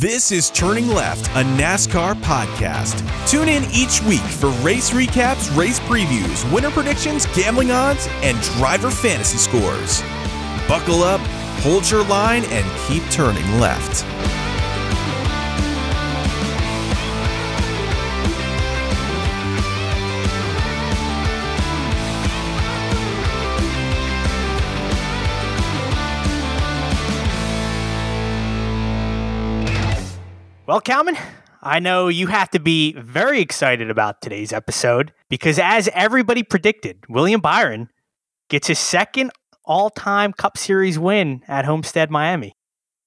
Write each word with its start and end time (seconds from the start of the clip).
This 0.00 0.30
is 0.30 0.50
Turning 0.50 0.86
Left, 0.86 1.26
a 1.30 1.42
NASCAR 1.42 2.14
podcast. 2.22 3.02
Tune 3.28 3.48
in 3.48 3.64
each 3.72 4.00
week 4.02 4.20
for 4.20 4.50
race 4.62 4.90
recaps, 4.90 5.52
race 5.56 5.80
previews, 5.80 6.48
winner 6.52 6.70
predictions, 6.70 7.26
gambling 7.34 7.72
odds, 7.72 8.06
and 8.22 8.40
driver 8.42 8.92
fantasy 8.92 9.38
scores. 9.38 10.02
Buckle 10.68 11.02
up, 11.02 11.20
hold 11.62 11.90
your 11.90 12.04
line, 12.04 12.44
and 12.44 12.64
keep 12.86 13.02
turning 13.10 13.58
left. 13.58 14.04
Well, 30.78 30.96
Calman, 30.96 31.16
I 31.60 31.80
know 31.80 32.06
you 32.06 32.28
have 32.28 32.50
to 32.50 32.60
be 32.60 32.92
very 32.92 33.40
excited 33.40 33.90
about 33.90 34.22
today's 34.22 34.52
episode 34.52 35.12
because, 35.28 35.58
as 35.58 35.88
everybody 35.92 36.44
predicted, 36.44 36.98
William 37.08 37.40
Byron 37.40 37.88
gets 38.48 38.68
his 38.68 38.78
second 38.78 39.32
all 39.64 39.90
time 39.90 40.32
Cup 40.32 40.56
Series 40.56 40.96
win 40.96 41.42
at 41.48 41.64
Homestead, 41.64 42.12
Miami. 42.12 42.52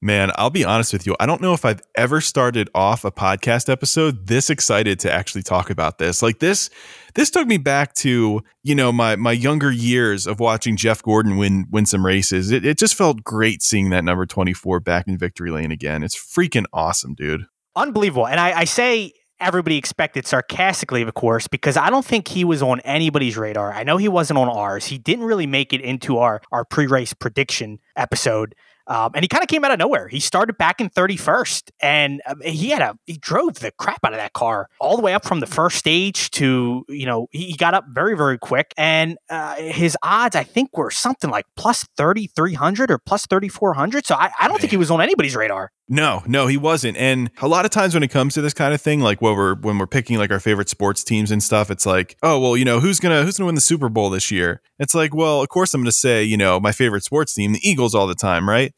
Man, 0.02 0.32
I'll 0.36 0.50
be 0.50 0.66
honest 0.66 0.92
with 0.92 1.08
you. 1.08 1.16
I 1.22 1.26
don't 1.26 1.42
know 1.42 1.54
if 1.54 1.64
I've 1.64 1.82
ever 1.96 2.20
started 2.20 2.70
off 2.76 3.06
a 3.06 3.12
podcast 3.12 3.70
episode 3.70 4.28
this 4.28 4.50
excited 4.50 5.00
to 5.00 5.12
actually 5.14 5.44
talk 5.44 5.70
about 5.70 5.98
this. 5.98 6.22
Like 6.22 6.40
this 6.40 6.70
this 7.16 7.32
took 7.32 7.48
me 7.48 7.58
back 7.58 7.94
to, 7.94 8.42
you 8.64 8.76
know, 8.76 8.92
my 8.92 9.16
my 9.16 9.32
younger 9.32 9.72
years 9.72 10.28
of 10.28 10.42
watching 10.42 10.76
Jeff 10.76 11.02
Gordon 11.02 11.38
win 11.38 11.68
win 11.72 11.86
some 11.86 12.06
races. 12.06 12.52
It, 12.52 12.66
it 12.66 12.78
just 12.78 12.96
felt 12.96 13.24
great 13.24 13.62
seeing 13.62 13.92
that 13.92 14.04
number 14.04 14.26
24 14.26 14.82
back 14.82 15.08
in 15.08 15.18
victory 15.18 15.52
lane 15.52 15.72
again. 15.72 16.04
It's 16.04 16.18
freaking 16.18 16.66
awesome, 16.74 17.14
dude 17.14 17.46
unbelievable. 17.76 18.28
And 18.28 18.40
I, 18.40 18.60
I 18.60 18.64
say 18.66 19.14
everybody 19.40 19.76
expected 19.78 20.28
sarcastically, 20.28 21.02
of 21.02 21.14
course, 21.14 21.48
because 21.48 21.76
I 21.76 21.90
don't 21.90 22.06
think 22.06 22.28
he 22.28 22.46
was 22.46 22.62
on 22.62 22.80
anybody's 22.82 23.38
radar. 23.38 23.74
I 23.74 23.84
know 23.84 23.98
he 23.98 24.08
wasn't 24.08 24.38
on 24.40 24.48
ours. 24.48 24.86
He 24.86 24.98
didn't 24.98 25.26
really 25.26 25.48
make 25.48 25.74
it 25.74 25.82
into 25.82 26.18
our 26.20 26.42
our 26.52 26.64
pre 26.64 26.88
race 26.88 27.14
prediction 27.14 27.80
episode. 27.96 28.56
Um, 28.88 29.12
and 29.14 29.24
he 29.24 29.28
kind 29.30 29.44
of 29.44 29.48
came 29.48 29.64
out 29.64 29.72
of 29.72 29.80
nowhere. 29.80 30.08
He 30.08 30.20
started 30.20 30.58
back 30.58 30.82
in 30.82 30.90
31st, 30.90 31.70
and 31.82 32.22
um, 32.26 32.42
he 32.42 32.72
had 32.72 32.82
a 32.82 32.98
he 33.06 33.16
drove 33.16 33.60
the 33.60 33.72
crap 33.72 34.04
out 34.04 34.12
of 34.12 34.20
that 34.20 34.34
car 34.34 34.68
all 34.80 34.98
the 34.98 35.04
way 35.04 35.14
up 35.14 35.24
from 35.24 35.40
the 35.40 35.46
first 35.48 35.78
stage 35.78 36.30
to 36.32 36.84
you 36.90 37.06
know 37.06 37.28
he 37.32 37.56
got 37.56 37.74
up 37.74 37.86
very 37.90 38.18
very 38.18 38.38
quick, 38.38 38.74
and 38.78 39.18
uh, 39.30 39.56
his 39.56 39.96
odds 40.04 40.36
I 40.36 40.44
think 40.44 40.76
were 40.78 40.92
something 40.92 41.30
like 41.30 41.46
plus 41.56 41.88
3300 41.96 42.92
or 42.92 42.98
plus 42.98 43.26
3400. 43.28 44.06
So 44.06 44.16
I, 44.16 44.32
I 44.40 44.48
don't 44.48 44.54
Man. 44.54 44.60
think 44.60 44.72
he 44.72 44.78
was 44.78 44.92
on 44.92 45.00
anybody's 45.00 45.36
radar. 45.36 45.72
No, 45.92 46.24
no, 46.26 46.48
he 46.48 46.56
wasn't. 46.56 46.96
And 46.96 47.32
a 47.42 47.50
lot 47.50 47.66
of 47.66 47.72
times 47.72 47.94
when 47.94 48.02
it 48.02 48.08
comes 48.08 48.34
to 48.36 48.42
this 48.42 48.54
kind 48.54 48.74
of 48.74 48.80
thing, 48.80 49.02
like 49.02 49.22
when 49.22 49.36
we're 49.36 49.56
when 49.56 49.78
we're 49.78 49.88
picking 49.88 50.18
like 50.18 50.32
our 50.32 50.40
favorite 50.40 50.70
sports 50.70 51.04
teams 51.04 51.32
and 51.32 51.44
stuff, 51.44 51.70
it's 51.70 51.86
like, 51.86 52.16
oh 52.24 52.40
well, 52.40 52.56
you 52.56 52.64
know, 52.64 52.80
who's 52.80 53.02
gonna 53.02 53.24
who's 53.24 53.38
gonna 53.38 53.48
win 53.48 53.56
the 53.56 53.62
Super 53.62 53.90
Bowl 53.90 54.10
this 54.10 54.32
year? 54.32 54.62
It's 54.80 54.96
like, 54.96 55.14
well, 55.14 55.42
of 55.42 55.50
course 55.50 55.74
I'm 55.74 55.82
gonna 55.82 55.92
say, 55.92 56.24
you 56.24 56.38
know, 56.38 56.62
my 56.62 56.72
favorite 56.72 57.04
sports 57.04 57.34
team, 57.34 57.52
the 57.52 57.60
Eagles, 57.62 57.94
all 57.94 58.08
the 58.08 58.16
time, 58.16 58.48
right? 58.48 58.74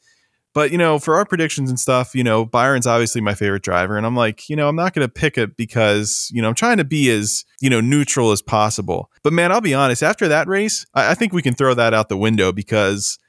But 0.54 0.72
you 0.72 0.78
know, 0.78 0.98
for 0.98 1.14
our 1.14 1.24
predictions 1.24 1.70
and 1.70 1.78
stuff, 1.78 2.16
you 2.16 2.24
know, 2.24 2.44
Byron's 2.44 2.86
obviously 2.86 3.20
my 3.20 3.34
favorite 3.34 3.62
driver, 3.62 3.96
and 3.96 4.04
I'm 4.04 4.16
like, 4.16 4.48
you 4.48 4.56
know, 4.56 4.68
I'm 4.68 4.74
not 4.74 4.92
gonna 4.92 5.08
pick 5.08 5.38
it 5.38 5.56
because 5.56 6.28
you 6.32 6.42
know 6.42 6.48
I'm 6.48 6.54
trying 6.56 6.78
to 6.78 6.84
be 6.84 7.10
as 7.10 7.44
you 7.60 7.70
know 7.70 7.80
neutral 7.80 8.32
as 8.32 8.42
possible. 8.42 9.08
But 9.22 9.32
man, 9.32 9.52
I'll 9.52 9.60
be 9.60 9.72
honest, 9.72 10.02
after 10.02 10.26
that 10.26 10.48
race, 10.48 10.84
I, 10.94 11.12
I 11.12 11.14
think 11.14 11.32
we 11.32 11.42
can 11.42 11.54
throw 11.54 11.74
that 11.74 11.94
out 11.94 12.08
the 12.08 12.16
window 12.16 12.50
because 12.50 13.20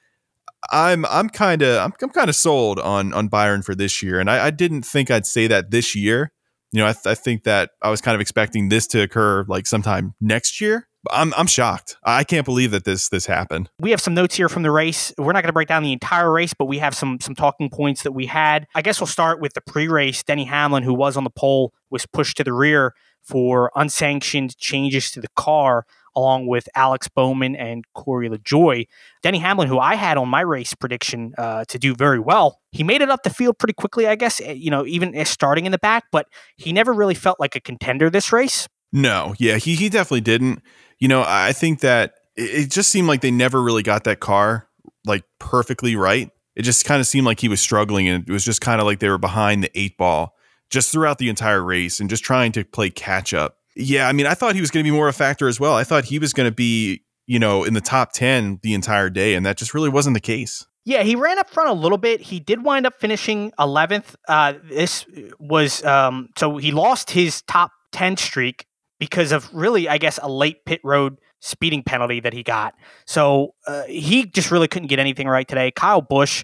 I'm 0.72 1.06
I'm 1.06 1.30
kind 1.30 1.62
of 1.62 1.78
I'm, 1.78 1.94
I'm 2.02 2.10
kind 2.10 2.30
of 2.30 2.36
sold 2.36 2.80
on 2.80 3.14
on 3.14 3.28
Byron 3.28 3.62
for 3.62 3.76
this 3.76 4.02
year, 4.02 4.20
and 4.20 4.30
I, 4.30 4.48
I 4.48 4.52
didn't 4.52 4.84
think 4.84 5.12
I'd 5.12 5.26
say 5.26 5.48
that 5.48 5.72
this 5.72 5.96
year. 5.96 6.32
You 6.72 6.82
know, 6.82 6.88
I, 6.88 6.94
th- 6.94 7.06
I 7.06 7.16
think 7.16 7.44
that 7.44 7.72
I 7.82 7.90
was 7.90 8.02
kind 8.02 8.16
of 8.16 8.22
expecting 8.22 8.68
this 8.68 8.86
to 8.88 9.02
occur 9.02 9.46
like 9.48 9.66
sometime 9.66 10.14
next 10.20 10.60
year. 10.60 10.90
I'm 11.12 11.34
I'm 11.36 11.48
shocked. 11.48 11.98
I 12.04 12.24
can't 12.24 12.46
believe 12.46 12.72
that 12.72 12.84
this 12.84 13.09
this 13.09 13.25
happened. 13.25 13.70
We 13.80 13.92
have 13.92 14.02
some 14.02 14.14
notes 14.14 14.36
here 14.36 14.50
from 14.50 14.64
the 14.64 14.72
race. 14.72 15.14
We're 15.18 15.31
not 15.31 15.44
going 15.44 15.50
to 15.50 15.54
break 15.54 15.68
down 15.68 15.84
the 15.84 15.94
entire 15.94 16.31
race, 16.31 16.54
but 16.54 16.66
we 16.66 16.80
have 16.80 16.96
some 16.96 17.20
some 17.22 17.36
talking 17.36 17.70
points 17.70 18.04
that 18.04 18.12
we 18.12 18.25
had. 18.25 18.68
I 18.75 18.81
guess 18.81 19.00
we'll 19.00 19.08
start 19.08 19.40
with 19.40 19.54
the 19.54 19.62
pre-race. 19.62 20.24
Denny 20.24 20.46
Hamlin, 20.46 20.84
who 20.84 20.94
was 20.94 21.16
on 21.16 21.24
the 21.24 21.30
pole, 21.30 21.74
was 21.90 22.06
pushed 22.06 22.38
to 22.38 22.44
the 22.44 22.54
rear 22.54 22.94
for 23.22 23.72
unsanctioned 23.75 24.58
changes 24.58 25.12
to 25.12 25.22
the 25.22 25.28
car 25.36 25.86
along 26.16 26.48
with 26.48 26.68
Alex 26.76 27.08
Bowman 27.08 27.56
and 27.56 27.84
Corey 27.94 28.30
LaJoie. 28.30 28.88
Denny 29.22 29.40
Hamlin, 29.40 29.68
who 29.68 29.80
I 29.80 29.96
had 29.96 30.18
on 30.18 30.30
my 30.30 30.42
race 30.42 30.74
prediction 30.74 31.34
uh, 31.38 31.66
to 31.66 31.80
do 31.80 31.96
very 31.96 32.20
well, 32.20 32.59
he 32.72 32.84
made 32.84 33.02
it 33.02 33.09
up 33.09 33.24
the 33.24 33.30
field 33.30 33.58
pretty 33.58 33.74
quickly, 33.74 34.08
I 34.08 34.16
guess, 34.16 34.42
eh, 34.42 34.54
you 34.54 34.72
know, 34.72 34.86
even 34.86 35.24
starting 35.25 35.66
in 35.66 35.72
the 35.72 35.78
back, 35.78 36.06
but 36.12 36.28
he 36.58 36.74
never 36.74 36.94
really 36.94 37.16
felt 37.16 37.40
like 37.40 37.56
a 37.56 37.59
contender 37.59 38.09
this 38.09 38.31
race. 38.31 38.68
No, 38.92 39.36
yeah, 39.40 39.58
he, 39.58 39.75
he 39.75 39.90
definitely 39.90 40.22
didn't. 40.22 40.62
You 41.00 41.08
know, 41.08 41.24
I 41.28 41.52
think 41.52 41.81
that 41.81 42.14
it 42.36 42.72
just 42.72 42.90
seemed 42.90 43.08
like 43.08 43.22
they 43.22 43.31
never 43.31 43.62
really 43.62 43.84
got 43.84 44.04
that 44.06 44.20
car 44.20 44.68
like 45.06 45.24
perfectly 45.40 45.96
right. 45.96 46.30
It 46.56 46.64
just 46.64 46.86
kind 46.86 47.00
of 47.00 47.08
seemed 47.08 47.25
like 47.25 47.40
he 47.40 47.50
was 47.50 47.62
struggling 47.62 48.08
and 48.08 48.28
it 48.28 48.31
was 48.31 48.46
just 48.46 48.62
kind 48.62 48.80
of 48.80 48.88
like 48.88 49.00
they 49.00 49.09
were 49.09 49.18
behind 49.18 49.64
the 49.64 49.72
eight 49.78 49.98
ball 49.98 50.36
just 50.70 50.92
throughout 50.92 51.18
the 51.18 51.30
entire 51.30 51.64
race 51.64 52.00
and 52.00 52.09
just 52.09 52.24
trying 52.24 52.52
to 52.54 52.64
play 52.64 52.90
catch 52.90 53.34
up. 53.34 53.58
Yeah, 53.75 54.08
I 54.08 54.13
mean, 54.13 54.25
I 54.25 54.34
thought 54.34 54.56
he 54.56 54.62
was 54.62 54.72
going 54.72 54.84
to 54.84 54.90
be 54.90 54.96
more 54.96 55.08
a 55.08 55.13
factor 55.13 55.47
as 55.47 55.59
well. 55.59 55.74
I 55.74 55.84
thought 55.84 56.06
he 56.06 56.19
was 56.19 56.34
going 56.34 56.50
to 56.50 56.56
be, 56.56 57.02
you 57.28 57.40
know, 57.40 57.63
in 57.63 57.74
the 57.74 57.81
top 57.81 58.13
10 58.13 58.59
the 58.63 58.74
entire 58.74 59.09
day, 59.09 59.36
and 59.36 59.46
that 59.46 59.58
just 59.58 59.74
really 59.74 59.90
wasn't 59.90 60.13
the 60.13 60.22
case. 60.22 60.66
Yeah, 60.86 61.02
he 61.02 61.16
ran 61.16 61.40
up 61.40 61.50
front 61.50 61.69
a 61.69 61.74
little 61.74 61.97
bit. 61.97 62.22
He 62.22 62.40
did 62.40 62.63
wind 62.63 62.86
up 62.86 62.94
finishing 63.00 63.52
11th. 63.59 64.16
Uh, 64.28 64.53
this 64.63 65.06
was, 65.40 65.84
um, 65.84 66.30
so 66.38 66.58
he 66.58 66.72
lost 66.72 67.09
his 67.09 67.41
top 67.44 67.72
10 67.91 68.18
streak 68.18 68.66
because 69.00 69.31
of 69.31 69.50
really, 69.53 69.90
I 69.90 69.97
guess, 69.97 70.19
a 70.22 70.30
late 70.30 70.63
pit 70.66 70.80
road 70.84 71.18
speeding 71.42 71.84
penalty 71.84 72.19
that 72.19 72.34
he 72.34 72.44
got. 72.44 72.75
So 73.06 73.56
uh, 73.68 73.84
he 73.84 74.25
just 74.25 74.52
really 74.52 74.68
couldn't 74.68 74.88
get 74.88 75.00
anything 75.00 75.28
right 75.28 75.47
today. 75.47 75.72
Kyle 75.72 76.02
Busch 76.02 76.44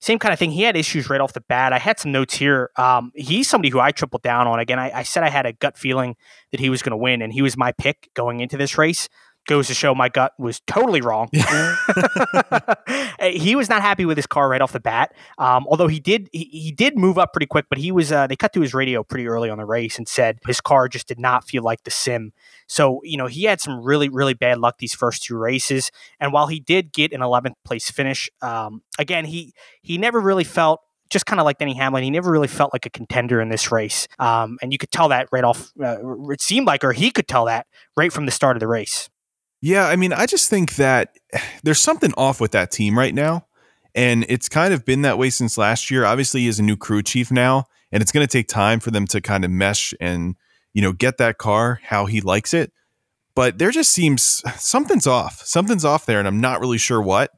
same 0.00 0.18
kind 0.18 0.32
of 0.32 0.38
thing. 0.38 0.50
He 0.50 0.62
had 0.62 0.76
issues 0.76 1.10
right 1.10 1.20
off 1.20 1.34
the 1.34 1.42
bat. 1.42 1.72
I 1.72 1.78
had 1.78 1.98
some 1.98 2.10
notes 2.10 2.34
here. 2.34 2.70
Um, 2.76 3.12
he's 3.14 3.48
somebody 3.48 3.68
who 3.68 3.80
I 3.80 3.92
tripled 3.92 4.22
down 4.22 4.46
on. 4.46 4.58
Again, 4.58 4.78
I, 4.78 4.90
I 4.90 5.02
said 5.02 5.22
I 5.22 5.28
had 5.28 5.44
a 5.44 5.52
gut 5.52 5.76
feeling 5.76 6.16
that 6.52 6.60
he 6.60 6.70
was 6.70 6.82
going 6.82 6.92
to 6.92 6.96
win, 6.96 7.20
and 7.20 7.32
he 7.32 7.42
was 7.42 7.56
my 7.56 7.72
pick 7.72 8.10
going 8.14 8.40
into 8.40 8.56
this 8.56 8.78
race 8.78 9.08
goes 9.46 9.66
to 9.68 9.74
show 9.74 9.94
my 9.94 10.08
gut 10.08 10.32
was 10.38 10.60
totally 10.66 11.00
wrong. 11.00 11.28
he 13.20 13.56
was 13.56 13.68
not 13.68 13.82
happy 13.82 14.04
with 14.04 14.16
his 14.16 14.26
car 14.26 14.48
right 14.48 14.60
off 14.60 14.72
the 14.72 14.80
bat. 14.80 15.12
Um, 15.38 15.66
although 15.68 15.88
he 15.88 16.00
did, 16.00 16.28
he, 16.32 16.44
he, 16.44 16.72
did 16.72 16.96
move 16.96 17.18
up 17.18 17.32
pretty 17.32 17.46
quick, 17.46 17.66
but 17.68 17.78
he 17.78 17.90
was. 17.92 18.12
Uh, 18.12 18.26
they 18.26 18.36
cut 18.36 18.52
to 18.52 18.60
his 18.60 18.74
radio 18.74 19.02
pretty 19.02 19.26
early 19.26 19.50
on 19.50 19.58
the 19.58 19.64
race 19.64 19.98
and 19.98 20.06
said 20.06 20.38
his 20.46 20.60
car 20.60 20.88
just 20.88 21.08
did 21.08 21.18
not 21.18 21.44
feel 21.44 21.62
like 21.62 21.82
the 21.84 21.90
sim. 21.90 22.32
So 22.66 23.00
you 23.02 23.16
know 23.16 23.26
he 23.26 23.44
had 23.44 23.60
some 23.60 23.82
really 23.82 24.08
really 24.08 24.34
bad 24.34 24.58
luck 24.58 24.78
these 24.78 24.94
first 24.94 25.24
two 25.24 25.36
races. 25.36 25.90
And 26.20 26.32
while 26.32 26.46
he 26.46 26.60
did 26.60 26.92
get 26.92 27.12
an 27.12 27.20
11th 27.20 27.54
place 27.64 27.90
finish, 27.90 28.30
um, 28.42 28.82
again 28.98 29.24
he 29.24 29.52
he 29.82 29.98
never 29.98 30.20
really 30.20 30.44
felt 30.44 30.80
just 31.10 31.26
kind 31.26 31.40
of 31.40 31.44
like 31.44 31.58
Denny 31.58 31.74
Hamlin, 31.74 32.04
he 32.04 32.10
never 32.10 32.30
really 32.30 32.48
felt 32.48 32.72
like 32.72 32.86
a 32.86 32.90
contender 32.90 33.40
in 33.40 33.48
this 33.48 33.72
race. 33.72 34.06
Um, 34.18 34.58
and 34.62 34.72
you 34.72 34.78
could 34.78 34.92
tell 34.92 35.08
that 35.08 35.28
right 35.32 35.42
off. 35.42 35.72
Uh, 35.82 35.96
it 36.30 36.40
seemed 36.40 36.68
like, 36.68 36.84
or 36.84 36.92
he 36.92 37.10
could 37.10 37.26
tell 37.26 37.46
that 37.46 37.66
right 37.96 38.12
from 38.12 38.26
the 38.26 38.32
start 38.32 38.56
of 38.56 38.60
the 38.60 38.68
race. 38.68 39.10
Yeah, 39.60 39.86
I 39.86 39.96
mean, 39.96 40.12
I 40.12 40.26
just 40.26 40.48
think 40.48 40.76
that 40.76 41.16
there's 41.62 41.80
something 41.80 42.12
off 42.16 42.40
with 42.40 42.52
that 42.52 42.70
team 42.70 42.98
right 42.98 43.14
now. 43.14 43.46
And 43.94 44.24
it's 44.28 44.48
kind 44.48 44.72
of 44.72 44.84
been 44.84 45.02
that 45.02 45.18
way 45.18 45.30
since 45.30 45.58
last 45.58 45.90
year. 45.90 46.04
Obviously, 46.04 46.42
he 46.42 46.48
is 46.48 46.60
a 46.60 46.62
new 46.62 46.76
crew 46.76 47.02
chief 47.02 47.32
now, 47.32 47.64
and 47.90 48.00
it's 48.00 48.12
going 48.12 48.24
to 48.24 48.30
take 48.30 48.46
time 48.46 48.78
for 48.78 48.92
them 48.92 49.04
to 49.08 49.20
kind 49.20 49.44
of 49.44 49.50
mesh 49.50 49.92
and, 50.00 50.36
you 50.72 50.80
know, 50.80 50.92
get 50.92 51.18
that 51.18 51.38
car 51.38 51.80
how 51.82 52.06
he 52.06 52.20
likes 52.20 52.54
it. 52.54 52.72
But 53.34 53.58
there 53.58 53.72
just 53.72 53.90
seems 53.90 54.42
something's 54.56 55.06
off. 55.06 55.42
Something's 55.44 55.84
off 55.84 56.06
there, 56.06 56.18
and 56.18 56.28
I'm 56.28 56.40
not 56.40 56.60
really 56.60 56.78
sure 56.78 57.02
what. 57.02 57.32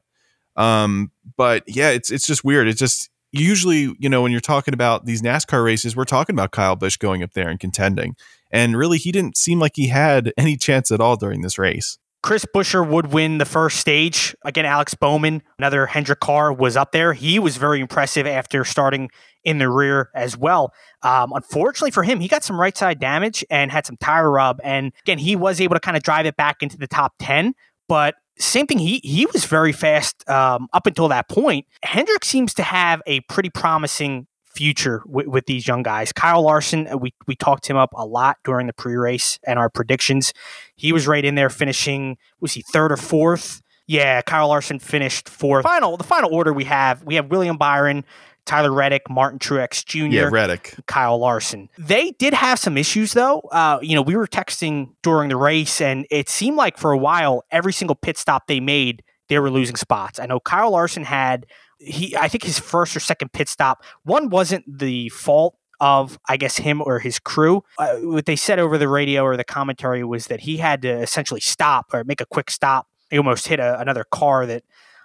Um, 0.55 1.11
but 1.35 1.63
yeah, 1.65 1.89
it's 1.89 2.11
it's 2.11 2.27
just 2.27 2.43
weird. 2.43 2.67
It's 2.67 2.79
just 2.79 3.09
usually, 3.31 3.95
you 3.97 4.09
know, 4.09 4.21
when 4.21 4.31
you're 4.31 4.41
talking 4.41 4.75
about 4.75 5.05
these 5.05 5.23
NASCAR 5.23 5.63
races, 5.63 5.95
we're 5.95 6.05
talking 6.05 6.35
about 6.35 6.51
Kyle 6.51 6.75
Busch 6.75 6.97
going 6.97 7.23
up 7.23 7.33
there 7.33 7.49
and 7.49 7.59
contending. 7.59 8.15
And 8.51 8.77
really, 8.77 8.99
he 8.99 9.11
didn't 9.11 9.35
seem 9.35 9.59
like 9.59 9.71
he 9.75 9.87
had 9.87 10.31
any 10.37 10.55
chance 10.55 10.91
at 10.91 11.01
all 11.01 11.15
during 11.15 11.41
this 11.41 11.57
race. 11.57 11.97
Chris 12.23 12.45
Buescher 12.45 12.87
would 12.87 13.11
win 13.11 13.37
the 13.37 13.45
first 13.45 13.79
stage. 13.79 14.33
Again, 14.45 14.65
Alex 14.65 14.93
Bowman, 14.93 15.43
another 15.59 15.85
Hendrick 15.85 16.21
car, 16.21 16.53
was 16.53 16.77
up 16.77 16.93
there. 16.93 17.11
He 17.11 17.37
was 17.37 17.57
very 17.57 17.81
impressive 17.81 18.25
after 18.25 18.63
starting 18.63 19.11
in 19.43 19.57
the 19.57 19.69
rear 19.69 20.09
as 20.15 20.37
well. 20.37 20.73
Um, 21.01 21.33
unfortunately 21.33 21.91
for 21.91 22.03
him, 22.03 22.21
he 22.21 22.29
got 22.29 22.45
some 22.45 22.59
right 22.59 22.75
side 22.77 22.97
damage 22.97 23.43
and 23.49 23.71
had 23.71 23.85
some 23.85 23.97
tire 23.97 24.31
rub. 24.31 24.61
And 24.63 24.93
again, 25.03 25.19
he 25.19 25.35
was 25.35 25.59
able 25.59 25.75
to 25.75 25.81
kind 25.81 25.97
of 25.97 26.03
drive 26.03 26.25
it 26.25 26.37
back 26.37 26.63
into 26.63 26.77
the 26.77 26.87
top 26.87 27.13
10. 27.19 27.55
But 27.89 28.15
same 28.39 28.67
thing, 28.67 28.79
he, 28.79 29.01
he 29.03 29.25
was 29.25 29.43
very 29.43 29.73
fast 29.73 30.27
um, 30.29 30.69
up 30.71 30.87
until 30.87 31.09
that 31.09 31.27
point. 31.27 31.67
Hendrick 31.83 32.23
seems 32.23 32.53
to 32.53 32.63
have 32.63 33.01
a 33.05 33.19
pretty 33.21 33.49
promising 33.49 34.27
future 34.53 35.01
with, 35.05 35.27
with, 35.27 35.45
these 35.45 35.67
young 35.67 35.83
guys. 35.83 36.11
Kyle 36.11 36.43
Larson, 36.43 36.87
uh, 36.87 36.97
we 36.97 37.13
we 37.27 37.35
talked 37.35 37.67
him 37.67 37.77
up 37.77 37.91
a 37.95 38.05
lot 38.05 38.37
during 38.43 38.67
the 38.67 38.73
pre-race 38.73 39.39
and 39.45 39.59
our 39.59 39.69
predictions. 39.69 40.33
He 40.75 40.91
was 40.91 41.07
right 41.07 41.23
in 41.23 41.35
there, 41.35 41.49
finishing 41.49 42.17
was 42.39 42.53
he 42.53 42.61
third 42.61 42.91
or 42.91 42.97
fourth? 42.97 43.61
Yeah, 43.87 44.21
Kyle 44.21 44.47
Larson 44.47 44.79
finished 44.79 45.27
fourth. 45.27 45.63
Final 45.63 45.97
the 45.97 46.03
final 46.03 46.33
order 46.33 46.53
we 46.53 46.63
have 46.65 47.03
we 47.03 47.15
have 47.15 47.27
William 47.27 47.57
Byron, 47.57 48.05
Tyler 48.45 48.71
Reddick, 48.71 49.09
Martin 49.09 49.39
Truex 49.39 49.85
Jr., 49.85 50.05
Yeah, 50.05 50.29
Reddick. 50.31 50.75
Kyle 50.85 51.17
Larson. 51.17 51.69
They 51.77 52.11
did 52.11 52.33
have 52.33 52.59
some 52.59 52.77
issues 52.77 53.13
though. 53.13 53.39
Uh, 53.51 53.79
you 53.81 53.95
know, 53.95 54.01
we 54.01 54.15
were 54.15 54.27
texting 54.27 54.89
during 55.01 55.29
the 55.29 55.37
race, 55.37 55.81
and 55.81 56.05
it 56.09 56.29
seemed 56.29 56.57
like 56.57 56.77
for 56.77 56.91
a 56.91 56.97
while, 56.97 57.43
every 57.51 57.73
single 57.73 57.95
pit 57.95 58.17
stop 58.17 58.47
they 58.47 58.59
made, 58.59 59.03
they 59.29 59.39
were 59.39 59.49
losing 59.49 59.75
spots. 59.75 60.19
I 60.19 60.25
know 60.25 60.39
Kyle 60.39 60.71
Larson 60.71 61.03
had 61.03 61.45
he, 61.85 62.15
I 62.15 62.27
think 62.27 62.43
his 62.43 62.59
first 62.59 62.95
or 62.95 62.99
second 62.99 63.33
pit 63.33 63.49
stop. 63.49 63.83
One 64.03 64.29
wasn't 64.29 64.65
the 64.67 65.09
fault 65.09 65.57
of 65.79 66.17
I 66.29 66.37
guess 66.37 66.57
him 66.57 66.81
or 66.81 66.99
his 66.99 67.19
crew. 67.19 67.63
Uh, 67.77 67.95
what 67.97 68.25
they 68.25 68.35
said 68.35 68.59
over 68.59 68.77
the 68.77 68.87
radio 68.87 69.23
or 69.23 69.35
the 69.35 69.43
commentary 69.43 70.03
was 70.03 70.27
that 70.27 70.41
he 70.41 70.57
had 70.57 70.81
to 70.83 70.89
essentially 70.89 71.41
stop 71.41 71.93
or 71.93 72.03
make 72.03 72.21
a 72.21 72.25
quick 72.25 72.49
stop. 72.49 72.87
He 73.09 73.17
almost 73.17 73.47
hit 73.47 73.59
a, 73.59 73.79
another 73.79 74.05
car 74.05 74.45
that 74.45 74.63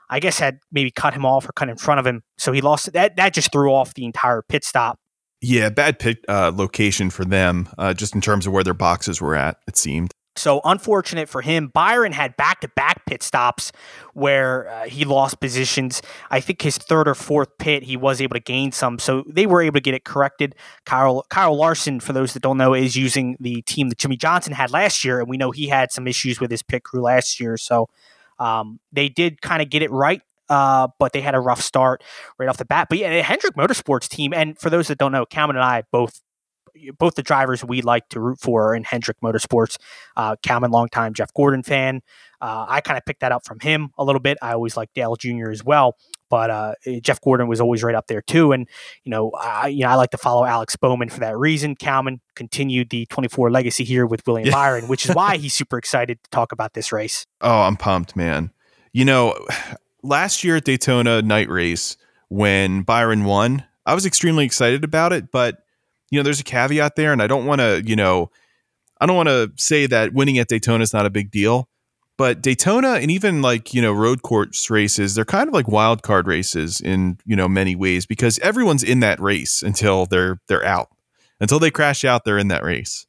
I 0.08 0.20
guess 0.20 0.38
had 0.38 0.60
maybe 0.70 0.90
cut 0.90 1.14
him 1.14 1.24
off 1.26 1.48
or 1.48 1.52
cut 1.52 1.68
in 1.68 1.76
front 1.76 2.00
of 2.00 2.06
him. 2.06 2.22
So 2.36 2.52
he 2.52 2.60
lost 2.60 2.92
that. 2.92 3.16
That 3.16 3.34
just 3.34 3.52
threw 3.52 3.72
off 3.72 3.94
the 3.94 4.04
entire 4.04 4.42
pit 4.42 4.64
stop. 4.64 4.98
Yeah, 5.40 5.68
bad 5.68 5.98
pit 5.98 6.24
uh, 6.28 6.50
location 6.54 7.10
for 7.10 7.24
them, 7.24 7.68
uh, 7.78 7.94
just 7.94 8.14
in 8.14 8.20
terms 8.20 8.46
of 8.46 8.52
where 8.52 8.64
their 8.64 8.74
boxes 8.74 9.20
were 9.20 9.36
at. 9.36 9.58
It 9.68 9.76
seemed. 9.76 10.12
So 10.38 10.60
unfortunate 10.64 11.28
for 11.28 11.42
him. 11.42 11.68
Byron 11.68 12.12
had 12.12 12.36
back 12.36 12.60
to 12.60 12.68
back 12.68 13.04
pit 13.06 13.22
stops 13.22 13.72
where 14.14 14.68
uh, 14.68 14.84
he 14.84 15.04
lost 15.04 15.40
positions. 15.40 16.00
I 16.30 16.40
think 16.40 16.62
his 16.62 16.78
third 16.78 17.08
or 17.08 17.14
fourth 17.14 17.58
pit, 17.58 17.82
he 17.82 17.96
was 17.96 18.20
able 18.20 18.34
to 18.34 18.40
gain 18.40 18.72
some. 18.72 18.98
So 18.98 19.24
they 19.28 19.46
were 19.46 19.62
able 19.62 19.74
to 19.74 19.80
get 19.80 19.94
it 19.94 20.04
corrected. 20.04 20.54
Kyle, 20.84 21.24
Kyle 21.28 21.56
Larson, 21.56 22.00
for 22.00 22.12
those 22.12 22.32
that 22.34 22.42
don't 22.42 22.58
know, 22.58 22.74
is 22.74 22.96
using 22.96 23.36
the 23.40 23.62
team 23.62 23.88
that 23.88 23.98
Jimmie 23.98 24.16
Johnson 24.16 24.52
had 24.52 24.70
last 24.70 25.04
year. 25.04 25.20
And 25.20 25.28
we 25.28 25.36
know 25.36 25.50
he 25.50 25.68
had 25.68 25.92
some 25.92 26.06
issues 26.06 26.40
with 26.40 26.50
his 26.50 26.62
pit 26.62 26.84
crew 26.84 27.02
last 27.02 27.40
year. 27.40 27.56
So 27.56 27.88
um, 28.38 28.80
they 28.92 29.08
did 29.08 29.42
kind 29.42 29.60
of 29.60 29.70
get 29.70 29.82
it 29.82 29.90
right. 29.90 30.22
Uh, 30.48 30.88
but 30.98 31.12
they 31.12 31.20
had 31.20 31.34
a 31.34 31.40
rough 31.40 31.60
start 31.60 32.02
right 32.38 32.48
off 32.48 32.56
the 32.56 32.64
bat. 32.64 32.86
But 32.88 32.96
yeah, 32.96 33.20
Hendrick 33.20 33.54
Motorsports 33.54 34.08
team, 34.08 34.32
and 34.32 34.58
for 34.58 34.70
those 34.70 34.88
that 34.88 34.96
don't 34.96 35.12
know, 35.12 35.26
Cameron 35.26 35.56
and 35.56 35.64
I 35.64 35.82
both 35.92 36.22
both 36.98 37.14
the 37.14 37.22
drivers 37.22 37.64
we 37.64 37.82
like 37.82 38.08
to 38.10 38.20
root 38.20 38.40
for 38.40 38.70
are 38.70 38.74
in 38.74 38.84
Hendrick 38.84 39.20
Motorsports. 39.20 39.76
Uh, 40.16 40.36
Calman, 40.42 40.70
longtime 40.70 41.14
Jeff 41.14 41.32
Gordon 41.34 41.62
fan. 41.62 42.02
Uh, 42.40 42.66
I 42.68 42.80
kind 42.80 42.96
of 42.96 43.04
picked 43.04 43.20
that 43.20 43.32
up 43.32 43.44
from 43.44 43.60
him 43.60 43.90
a 43.98 44.04
little 44.04 44.20
bit. 44.20 44.38
I 44.40 44.52
always 44.52 44.76
like 44.76 44.92
Dale 44.94 45.16
Jr. 45.16 45.50
as 45.50 45.64
well, 45.64 45.96
but 46.30 46.50
uh, 46.50 46.74
Jeff 47.02 47.20
Gordon 47.20 47.48
was 47.48 47.60
always 47.60 47.82
right 47.82 47.94
up 47.94 48.06
there 48.06 48.22
too. 48.22 48.52
And 48.52 48.68
you 49.04 49.10
know, 49.10 49.30
I 49.32 49.68
you 49.68 49.82
know 49.82 49.88
I 49.88 49.94
like 49.94 50.10
to 50.10 50.18
follow 50.18 50.44
Alex 50.44 50.76
Bowman 50.76 51.08
for 51.08 51.20
that 51.20 51.36
reason. 51.36 51.74
Calman 51.74 52.20
continued 52.34 52.90
the 52.90 53.06
24 53.06 53.50
legacy 53.50 53.84
here 53.84 54.06
with 54.06 54.26
William 54.26 54.46
yeah. 54.46 54.54
Byron, 54.54 54.88
which 54.88 55.04
is 55.08 55.14
why 55.14 55.36
he's 55.38 55.54
super 55.54 55.78
excited 55.78 56.22
to 56.22 56.30
talk 56.30 56.52
about 56.52 56.74
this 56.74 56.92
race. 56.92 57.26
Oh, 57.40 57.62
I'm 57.62 57.76
pumped, 57.76 58.14
man. 58.14 58.52
You 58.92 59.04
know, 59.04 59.34
last 60.02 60.44
year 60.44 60.56
at 60.56 60.64
Daytona 60.64 61.22
night 61.22 61.48
race 61.48 61.96
when 62.28 62.82
Byron 62.82 63.24
won, 63.24 63.64
I 63.84 63.94
was 63.94 64.06
extremely 64.06 64.44
excited 64.44 64.84
about 64.84 65.12
it, 65.12 65.30
but 65.32 65.64
you 66.10 66.18
know, 66.18 66.22
there's 66.22 66.40
a 66.40 66.44
caveat 66.44 66.96
there, 66.96 67.12
and 67.12 67.22
I 67.22 67.26
don't 67.26 67.46
want 67.46 67.60
to, 67.60 67.82
you 67.84 67.96
know, 67.96 68.30
I 69.00 69.06
don't 69.06 69.16
want 69.16 69.28
to 69.28 69.52
say 69.56 69.86
that 69.86 70.12
winning 70.12 70.38
at 70.38 70.48
Daytona 70.48 70.82
is 70.82 70.92
not 70.92 71.06
a 71.06 71.10
big 71.10 71.30
deal, 71.30 71.68
but 72.16 72.42
Daytona 72.42 72.94
and 72.94 73.10
even 73.10 73.42
like 73.42 73.72
you 73.72 73.80
know 73.80 73.92
road 73.92 74.22
course 74.22 74.68
races, 74.70 75.14
they're 75.14 75.24
kind 75.24 75.48
of 75.48 75.54
like 75.54 75.68
wild 75.68 76.02
card 76.02 76.26
races 76.26 76.80
in 76.80 77.18
you 77.24 77.36
know 77.36 77.48
many 77.48 77.76
ways 77.76 78.06
because 78.06 78.38
everyone's 78.40 78.82
in 78.82 79.00
that 79.00 79.20
race 79.20 79.62
until 79.62 80.04
they're 80.04 80.40
they're 80.48 80.64
out, 80.64 80.88
until 81.40 81.60
they 81.60 81.70
crash 81.70 82.04
out, 82.04 82.24
they're 82.24 82.38
in 82.38 82.48
that 82.48 82.64
race. 82.64 83.06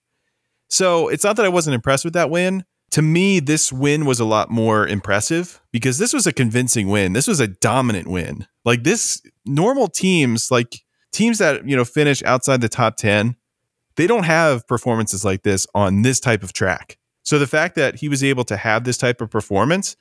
So 0.69 1.07
it's 1.07 1.23
not 1.23 1.35
that 1.37 1.45
I 1.45 1.49
wasn't 1.49 1.73
impressed 1.73 2.05
with 2.05 2.13
that 2.13 2.29
win. 2.29 2.63
To 2.91 3.01
me, 3.01 3.39
this 3.39 3.71
win 3.73 4.05
was 4.05 4.19
a 4.19 4.25
lot 4.25 4.49
more 4.51 4.87
impressive 4.87 5.61
because 5.71 5.97
this 5.97 6.13
was 6.13 6.27
a 6.27 6.33
convincing 6.33 6.87
win. 6.87 7.13
This 7.13 7.27
was 7.27 7.39
a 7.39 7.47
dominant 7.47 8.07
win. 8.07 8.47
Like 8.65 8.83
this, 8.83 9.21
normal 9.45 9.87
teams 9.87 10.49
like 10.51 10.81
teams 11.11 11.37
that 11.39 11.67
you 11.67 11.75
know 11.75 11.85
finish 11.85 12.23
outside 12.23 12.61
the 12.61 12.69
top 12.69 12.97
10 12.97 13.35
they 13.95 14.07
don't 14.07 14.23
have 14.23 14.65
performances 14.65 15.25
like 15.25 15.43
this 15.43 15.67
on 15.75 16.03
this 16.03 16.21
type 16.21 16.41
of 16.41 16.53
track. 16.53 16.97
So 17.23 17.37
the 17.37 17.47
fact 17.47 17.75
that 17.75 17.95
he 17.95 18.07
was 18.07 18.23
able 18.23 18.45
to 18.45 18.55
have 18.55 18.85
this 18.85 18.97
type 18.97 19.21
of 19.21 19.29
performance 19.29 19.95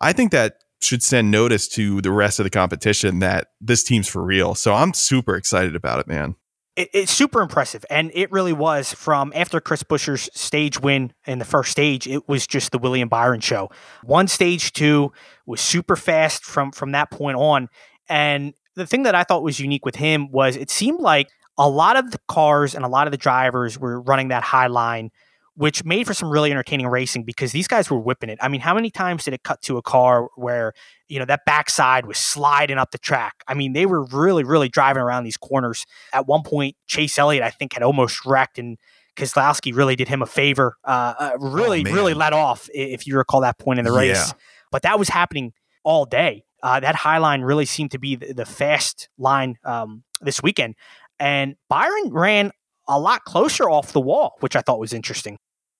i 0.00 0.12
think 0.12 0.32
that 0.32 0.58
should 0.80 1.02
send 1.02 1.30
notice 1.30 1.68
to 1.68 2.00
the 2.02 2.10
rest 2.10 2.38
of 2.38 2.44
the 2.44 2.50
competition 2.50 3.20
that 3.20 3.48
this 3.62 3.82
team's 3.82 4.08
for 4.08 4.22
real. 4.22 4.54
So 4.54 4.74
i'm 4.74 4.92
super 4.94 5.36
excited 5.36 5.74
about 5.74 6.00
it 6.00 6.06
man. 6.06 6.36
It, 6.76 6.90
it's 6.92 7.12
super 7.12 7.40
impressive. 7.40 7.86
And 7.88 8.10
it 8.12 8.30
really 8.30 8.52
was 8.52 8.92
from 8.92 9.32
after 9.34 9.60
chris 9.60 9.82
buescher's 9.82 10.28
stage 10.34 10.80
win 10.80 11.12
in 11.26 11.38
the 11.38 11.44
first 11.44 11.70
stage 11.70 12.06
it 12.06 12.28
was 12.28 12.46
just 12.46 12.72
the 12.72 12.78
william 12.78 13.08
byron 13.08 13.40
show. 13.40 13.70
One 14.04 14.28
stage 14.28 14.72
two 14.72 15.12
was 15.46 15.60
super 15.60 15.96
fast 15.96 16.44
from 16.44 16.72
from 16.72 16.92
that 16.92 17.10
point 17.10 17.38
on. 17.38 17.68
And 18.08 18.54
the 18.76 18.86
thing 18.86 19.02
that 19.04 19.14
I 19.14 19.24
thought 19.24 19.42
was 19.42 19.58
unique 19.58 19.84
with 19.84 19.96
him 19.96 20.30
was 20.30 20.56
it 20.56 20.70
seemed 20.70 21.00
like 21.00 21.28
a 21.58 21.68
lot 21.68 21.96
of 21.96 22.10
the 22.10 22.18
cars 22.28 22.74
and 22.74 22.84
a 22.84 22.88
lot 22.88 23.06
of 23.06 23.10
the 23.10 23.16
drivers 23.16 23.78
were 23.78 24.00
running 24.00 24.28
that 24.28 24.42
high 24.42 24.66
line, 24.66 25.10
which 25.54 25.84
made 25.84 26.06
for 26.06 26.12
some 26.12 26.30
really 26.30 26.50
entertaining 26.50 26.86
racing 26.86 27.24
because 27.24 27.52
these 27.52 27.66
guys 27.66 27.90
were 27.90 27.98
whipping 27.98 28.28
it. 28.28 28.38
I 28.42 28.48
mean, 28.48 28.60
how 28.60 28.74
many 28.74 28.90
times 28.90 29.24
did 29.24 29.32
it 29.32 29.42
cut 29.42 29.62
to 29.62 29.78
a 29.78 29.82
car 29.82 30.28
where, 30.36 30.74
you 31.08 31.18
know, 31.18 31.24
that 31.24 31.46
backside 31.46 32.04
was 32.04 32.18
sliding 32.18 32.76
up 32.76 32.90
the 32.90 32.98
track? 32.98 33.42
I 33.48 33.54
mean, 33.54 33.72
they 33.72 33.86
were 33.86 34.04
really, 34.04 34.44
really 34.44 34.68
driving 34.68 35.02
around 35.02 35.24
these 35.24 35.38
corners. 35.38 35.86
At 36.12 36.26
one 36.26 36.42
point, 36.42 36.76
Chase 36.86 37.18
Elliott, 37.18 37.42
I 37.42 37.50
think, 37.50 37.72
had 37.72 37.82
almost 37.82 38.26
wrecked 38.26 38.58
and 38.58 38.76
Keselowski 39.16 39.74
really 39.74 39.96
did 39.96 40.08
him 40.08 40.20
a 40.20 40.26
favor, 40.26 40.76
uh, 40.84 41.14
uh, 41.18 41.30
really, 41.38 41.82
oh, 41.88 41.90
really 41.90 42.12
let 42.12 42.34
off, 42.34 42.68
if 42.74 43.06
you 43.06 43.16
recall 43.16 43.40
that 43.40 43.58
point 43.58 43.78
in 43.78 43.86
the 43.86 43.92
race. 43.92 44.28
Yeah. 44.28 44.32
But 44.70 44.82
that 44.82 44.98
was 44.98 45.08
happening 45.08 45.54
all 45.84 46.04
day 46.04 46.44
uh, 46.66 46.80
that 46.80 46.96
high 46.96 47.18
line 47.18 47.42
really 47.42 47.64
seemed 47.64 47.92
to 47.92 47.98
be 47.98 48.16
the, 48.16 48.32
the 48.32 48.44
fast 48.44 49.08
line 49.18 49.56
um, 49.64 50.02
this 50.20 50.42
weekend. 50.42 50.74
And 51.20 51.54
Byron 51.68 52.10
ran 52.10 52.50
a 52.88 52.98
lot 52.98 53.24
closer 53.24 53.70
off 53.70 53.92
the 53.92 54.00
wall, 54.00 54.34
which 54.40 54.56
I 54.56 54.62
thought 54.62 54.80
was 54.80 54.92
interesting. 54.92 55.38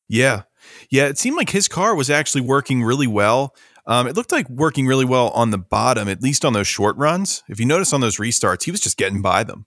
Yeah. 0.08 0.42
Yeah. 0.88 1.06
It 1.06 1.18
seemed 1.18 1.36
like 1.36 1.50
his 1.50 1.66
car 1.66 1.96
was 1.96 2.08
actually 2.08 2.42
working 2.42 2.84
really 2.84 3.08
well. 3.08 3.52
Um, 3.88 4.06
it 4.06 4.14
looked 4.14 4.30
like 4.30 4.48
working 4.48 4.86
really 4.86 5.04
well 5.04 5.30
on 5.30 5.50
the 5.50 5.58
bottom, 5.58 6.08
at 6.08 6.22
least 6.22 6.44
on 6.44 6.52
those 6.52 6.68
short 6.68 6.96
runs. 6.96 7.42
If 7.48 7.58
you 7.58 7.66
notice 7.66 7.92
on 7.92 8.00
those 8.00 8.18
restarts, 8.18 8.62
he 8.62 8.70
was 8.70 8.80
just 8.80 8.96
getting 8.96 9.22
by 9.22 9.42
them. 9.42 9.66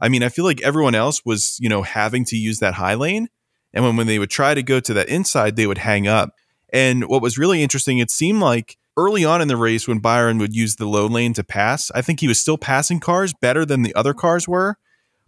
I 0.00 0.08
mean, 0.08 0.22
I 0.22 0.28
feel 0.28 0.44
like 0.44 0.62
everyone 0.62 0.94
else 0.94 1.24
was, 1.24 1.58
you 1.60 1.68
know, 1.68 1.82
having 1.82 2.24
to 2.26 2.36
use 2.36 2.60
that 2.60 2.74
high 2.74 2.94
lane. 2.94 3.28
And 3.72 3.84
when, 3.84 3.96
when 3.96 4.06
they 4.06 4.20
would 4.20 4.30
try 4.30 4.54
to 4.54 4.62
go 4.62 4.78
to 4.78 4.94
that 4.94 5.08
inside, 5.08 5.56
they 5.56 5.66
would 5.66 5.78
hang 5.78 6.06
up. 6.06 6.30
And 6.72 7.08
what 7.08 7.22
was 7.22 7.38
really 7.38 7.60
interesting, 7.60 7.98
it 7.98 8.12
seemed 8.12 8.40
like 8.40 8.76
early 8.96 9.24
on 9.24 9.40
in 9.40 9.48
the 9.48 9.56
race 9.56 9.88
when 9.88 9.98
Byron 9.98 10.38
would 10.38 10.54
use 10.54 10.76
the 10.76 10.86
low 10.86 11.06
lane 11.06 11.32
to 11.34 11.44
pass, 11.44 11.90
I 11.94 12.02
think 12.02 12.20
he 12.20 12.28
was 12.28 12.38
still 12.38 12.58
passing 12.58 13.00
cars 13.00 13.32
better 13.32 13.64
than 13.64 13.82
the 13.82 13.94
other 13.94 14.14
cars 14.14 14.46
were. 14.46 14.76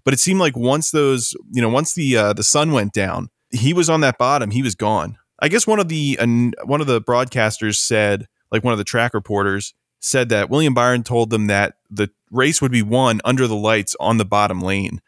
But 0.05 0.14
it 0.14 0.20
seemed 0.20 0.41
like 0.41 0.56
once 0.56 0.91
those, 0.91 1.35
you 1.53 1.62
know, 1.62 1.69
once 1.69 1.94
the 1.94 2.17
uh, 2.17 2.32
the 2.32 2.43
sun 2.43 2.73
went 2.73 2.92
down, 2.92 3.28
he 3.50 3.73
was 3.73 3.88
on 3.88 4.00
that 4.00 4.19
bottom. 4.19 4.50
He 4.50 4.62
was 4.62 4.75
gone. 4.75 5.16
I 5.38 5.49
guess 5.49 5.66
one 5.66 5.78
of 5.78 5.88
the 5.88 6.19
uh, 6.21 6.26
one 6.64 6.81
of 6.81 6.87
the 6.87 7.00
broadcasters 7.00 7.76
said, 7.76 8.26
like 8.50 8.64
one 8.64 8.73
of 8.73 8.78
the 8.78 8.85
track 8.85 9.14
reporters 9.14 9.75
said 10.00 10.28
that 10.31 10.50
William 10.50 10.75
Byron 10.75 11.04
told 11.04 11.31
them 11.31 11.47
that 11.47 11.75
the 11.88 12.11
race 12.31 12.61
would 12.61 12.73
be 12.73 12.83
won 12.83 13.21
under 13.25 13.47
the 13.47 13.57
lights 13.57 13.95
on 14.00 14.19
the 14.19 14.25
bottom 14.25 14.61
lane. 14.61 15.00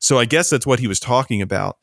So 0.00 0.18
I 0.18 0.24
guess 0.24 0.50
that's 0.50 0.66
what 0.66 0.80
he 0.80 0.88
was 0.88 0.98
talking 0.98 1.40
about 1.40 1.76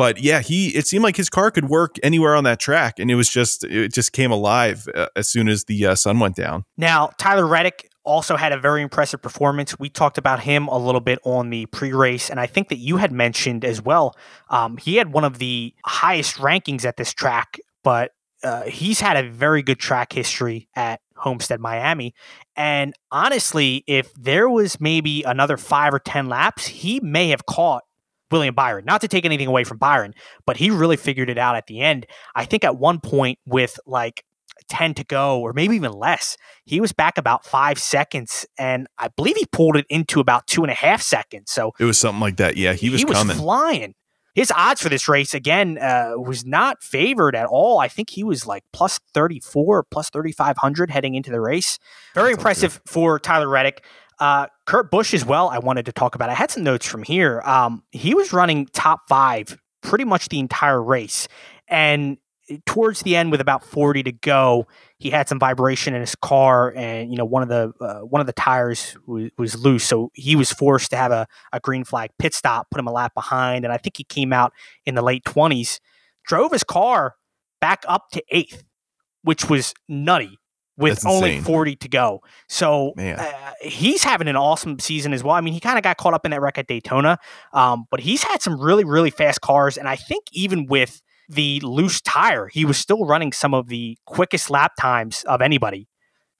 but 0.00 0.18
yeah, 0.22 0.40
he 0.40 0.68
it 0.68 0.86
seemed 0.86 1.04
like 1.04 1.18
his 1.18 1.28
car 1.28 1.50
could 1.50 1.68
work 1.68 1.96
anywhere 2.02 2.34
on 2.34 2.44
that 2.44 2.58
track, 2.58 2.98
and 2.98 3.10
it 3.10 3.16
was 3.16 3.28
just 3.28 3.64
it 3.64 3.92
just 3.92 4.12
came 4.12 4.30
alive 4.30 4.88
uh, 4.94 5.08
as 5.14 5.28
soon 5.28 5.46
as 5.46 5.64
the 5.64 5.84
uh, 5.84 5.94
sun 5.94 6.18
went 6.18 6.36
down. 6.36 6.64
Now 6.78 7.10
Tyler 7.18 7.46
Reddick 7.46 7.86
also 8.02 8.38
had 8.38 8.50
a 8.50 8.58
very 8.58 8.80
impressive 8.80 9.20
performance. 9.20 9.78
We 9.78 9.90
talked 9.90 10.16
about 10.16 10.40
him 10.40 10.68
a 10.68 10.78
little 10.78 11.02
bit 11.02 11.18
on 11.22 11.50
the 11.50 11.66
pre-race, 11.66 12.30
and 12.30 12.40
I 12.40 12.46
think 12.46 12.70
that 12.70 12.78
you 12.78 12.96
had 12.96 13.12
mentioned 13.12 13.62
as 13.62 13.82
well. 13.82 14.16
Um, 14.48 14.78
he 14.78 14.96
had 14.96 15.12
one 15.12 15.24
of 15.24 15.36
the 15.36 15.74
highest 15.84 16.36
rankings 16.36 16.86
at 16.86 16.96
this 16.96 17.12
track, 17.12 17.58
but 17.84 18.12
uh, 18.42 18.62
he's 18.62 19.00
had 19.00 19.18
a 19.22 19.28
very 19.28 19.62
good 19.62 19.78
track 19.78 20.14
history 20.14 20.70
at 20.74 21.02
Homestead, 21.16 21.60
Miami. 21.60 22.14
And 22.56 22.94
honestly, 23.12 23.84
if 23.86 24.14
there 24.14 24.48
was 24.48 24.80
maybe 24.80 25.24
another 25.24 25.58
five 25.58 25.92
or 25.92 25.98
10 25.98 26.30
laps, 26.30 26.68
he 26.68 27.00
may 27.00 27.28
have 27.28 27.44
caught 27.44 27.82
William 28.30 28.54
Byron. 28.54 28.84
Not 28.84 29.00
to 29.02 29.08
take 29.08 29.24
anything 29.24 29.46
away 29.46 29.64
from 29.64 29.78
Byron, 29.78 30.14
but 30.46 30.56
he 30.56 30.70
really 30.70 30.96
figured 30.96 31.30
it 31.30 31.38
out 31.38 31.56
at 31.56 31.66
the 31.66 31.80
end. 31.80 32.06
I 32.34 32.44
think 32.44 32.64
at 32.64 32.76
one 32.76 33.00
point 33.00 33.38
with 33.46 33.78
like 33.86 34.24
10 34.68 34.94
to 34.94 35.04
go, 35.04 35.40
or 35.40 35.52
maybe 35.52 35.76
even 35.76 35.92
less, 35.92 36.36
he 36.64 36.80
was 36.80 36.92
back 36.92 37.18
about 37.18 37.44
five 37.44 37.78
seconds. 37.78 38.46
And 38.58 38.86
I 38.98 39.08
believe 39.08 39.36
he 39.36 39.46
pulled 39.46 39.76
it 39.76 39.86
into 39.88 40.20
about 40.20 40.46
two 40.46 40.62
and 40.62 40.70
a 40.70 40.74
half 40.74 41.02
seconds. 41.02 41.50
So 41.50 41.72
it 41.78 41.84
was 41.84 41.98
something 41.98 42.20
like 42.20 42.36
that. 42.36 42.56
Yeah, 42.56 42.72
he 42.72 42.90
was 42.90 43.02
he 43.02 43.06
coming. 43.06 43.36
flying. 43.36 43.94
His 44.34 44.52
odds 44.56 44.80
for 44.80 44.88
this 44.88 45.08
race, 45.08 45.34
again, 45.34 45.76
uh, 45.76 46.12
was 46.16 46.46
not 46.46 46.84
favored 46.84 47.34
at 47.34 47.46
all. 47.46 47.80
I 47.80 47.88
think 47.88 48.10
he 48.10 48.22
was 48.22 48.46
like 48.46 48.62
plus 48.72 49.00
34, 49.12 49.84
plus 49.90 50.08
3,500 50.10 50.90
heading 50.90 51.16
into 51.16 51.32
the 51.32 51.40
race. 51.40 51.80
Very 52.14 52.30
That's 52.30 52.38
impressive 52.38 52.80
for 52.86 53.18
Tyler 53.18 53.48
Reddick. 53.48 53.84
Uh, 54.20 54.46
Kurt 54.66 54.90
Busch 54.90 55.14
as 55.14 55.24
well. 55.24 55.48
I 55.48 55.58
wanted 55.58 55.86
to 55.86 55.92
talk 55.92 56.14
about. 56.14 56.28
I 56.28 56.34
had 56.34 56.50
some 56.50 56.62
notes 56.62 56.86
from 56.86 57.02
here. 57.02 57.40
Um, 57.40 57.82
he 57.90 58.14
was 58.14 58.32
running 58.32 58.66
top 58.66 59.08
five 59.08 59.58
pretty 59.82 60.04
much 60.04 60.28
the 60.28 60.38
entire 60.38 60.82
race, 60.82 61.26
and 61.66 62.18
towards 62.66 63.02
the 63.02 63.16
end, 63.16 63.30
with 63.30 63.40
about 63.40 63.64
40 63.64 64.02
to 64.04 64.12
go, 64.12 64.66
he 64.98 65.10
had 65.10 65.28
some 65.28 65.38
vibration 65.38 65.94
in 65.94 66.00
his 66.00 66.14
car, 66.14 66.72
and 66.76 67.10
you 67.10 67.16
know 67.16 67.24
one 67.24 67.42
of 67.42 67.48
the 67.48 67.72
uh, 67.80 68.00
one 68.00 68.20
of 68.20 68.26
the 68.26 68.32
tires 68.32 68.96
was, 69.06 69.30
was, 69.38 69.56
loose, 69.56 69.84
so 69.84 70.10
he 70.14 70.36
was 70.36 70.52
forced 70.52 70.90
to 70.90 70.96
have 70.96 71.12
a, 71.12 71.26
a 71.52 71.60
green 71.60 71.84
flag 71.84 72.10
pit 72.18 72.34
stop, 72.34 72.70
put 72.70 72.78
him 72.78 72.86
a 72.86 72.92
lap 72.92 73.14
behind, 73.14 73.64
and 73.64 73.72
I 73.72 73.78
think 73.78 73.96
he 73.96 74.04
came 74.04 74.32
out 74.32 74.52
in 74.84 74.94
the 74.94 75.02
late 75.02 75.24
20s, 75.24 75.80
drove 76.26 76.52
his 76.52 76.64
car 76.64 77.14
back 77.60 77.84
up 77.88 78.10
to 78.12 78.22
eighth, 78.30 78.64
which 79.22 79.48
was 79.48 79.74
nutty 79.88 80.39
with 80.80 81.06
only 81.06 81.40
40 81.40 81.76
to 81.76 81.88
go. 81.88 82.22
So 82.48 82.92
uh, 82.98 83.32
he's 83.60 84.02
having 84.02 84.28
an 84.28 84.36
awesome 84.36 84.78
season 84.78 85.12
as 85.12 85.22
well. 85.22 85.34
I 85.34 85.40
mean, 85.40 85.54
he 85.54 85.60
kind 85.60 85.78
of 85.78 85.84
got 85.84 85.96
caught 85.96 86.14
up 86.14 86.24
in 86.24 86.30
that 86.30 86.40
wreck 86.40 86.58
at 86.58 86.66
Daytona, 86.66 87.18
um, 87.52 87.86
but 87.90 88.00
he's 88.00 88.22
had 88.22 88.42
some 88.42 88.60
really, 88.60 88.84
really 88.84 89.10
fast 89.10 89.40
cars. 89.40 89.76
And 89.76 89.88
I 89.88 89.96
think 89.96 90.24
even 90.32 90.66
with 90.66 91.02
the 91.28 91.60
loose 91.60 92.00
tire, 92.00 92.48
he 92.48 92.64
was 92.64 92.78
still 92.78 93.04
running 93.06 93.32
some 93.32 93.54
of 93.54 93.68
the 93.68 93.96
quickest 94.06 94.50
lap 94.50 94.72
times 94.78 95.22
of 95.24 95.40
anybody. 95.40 95.88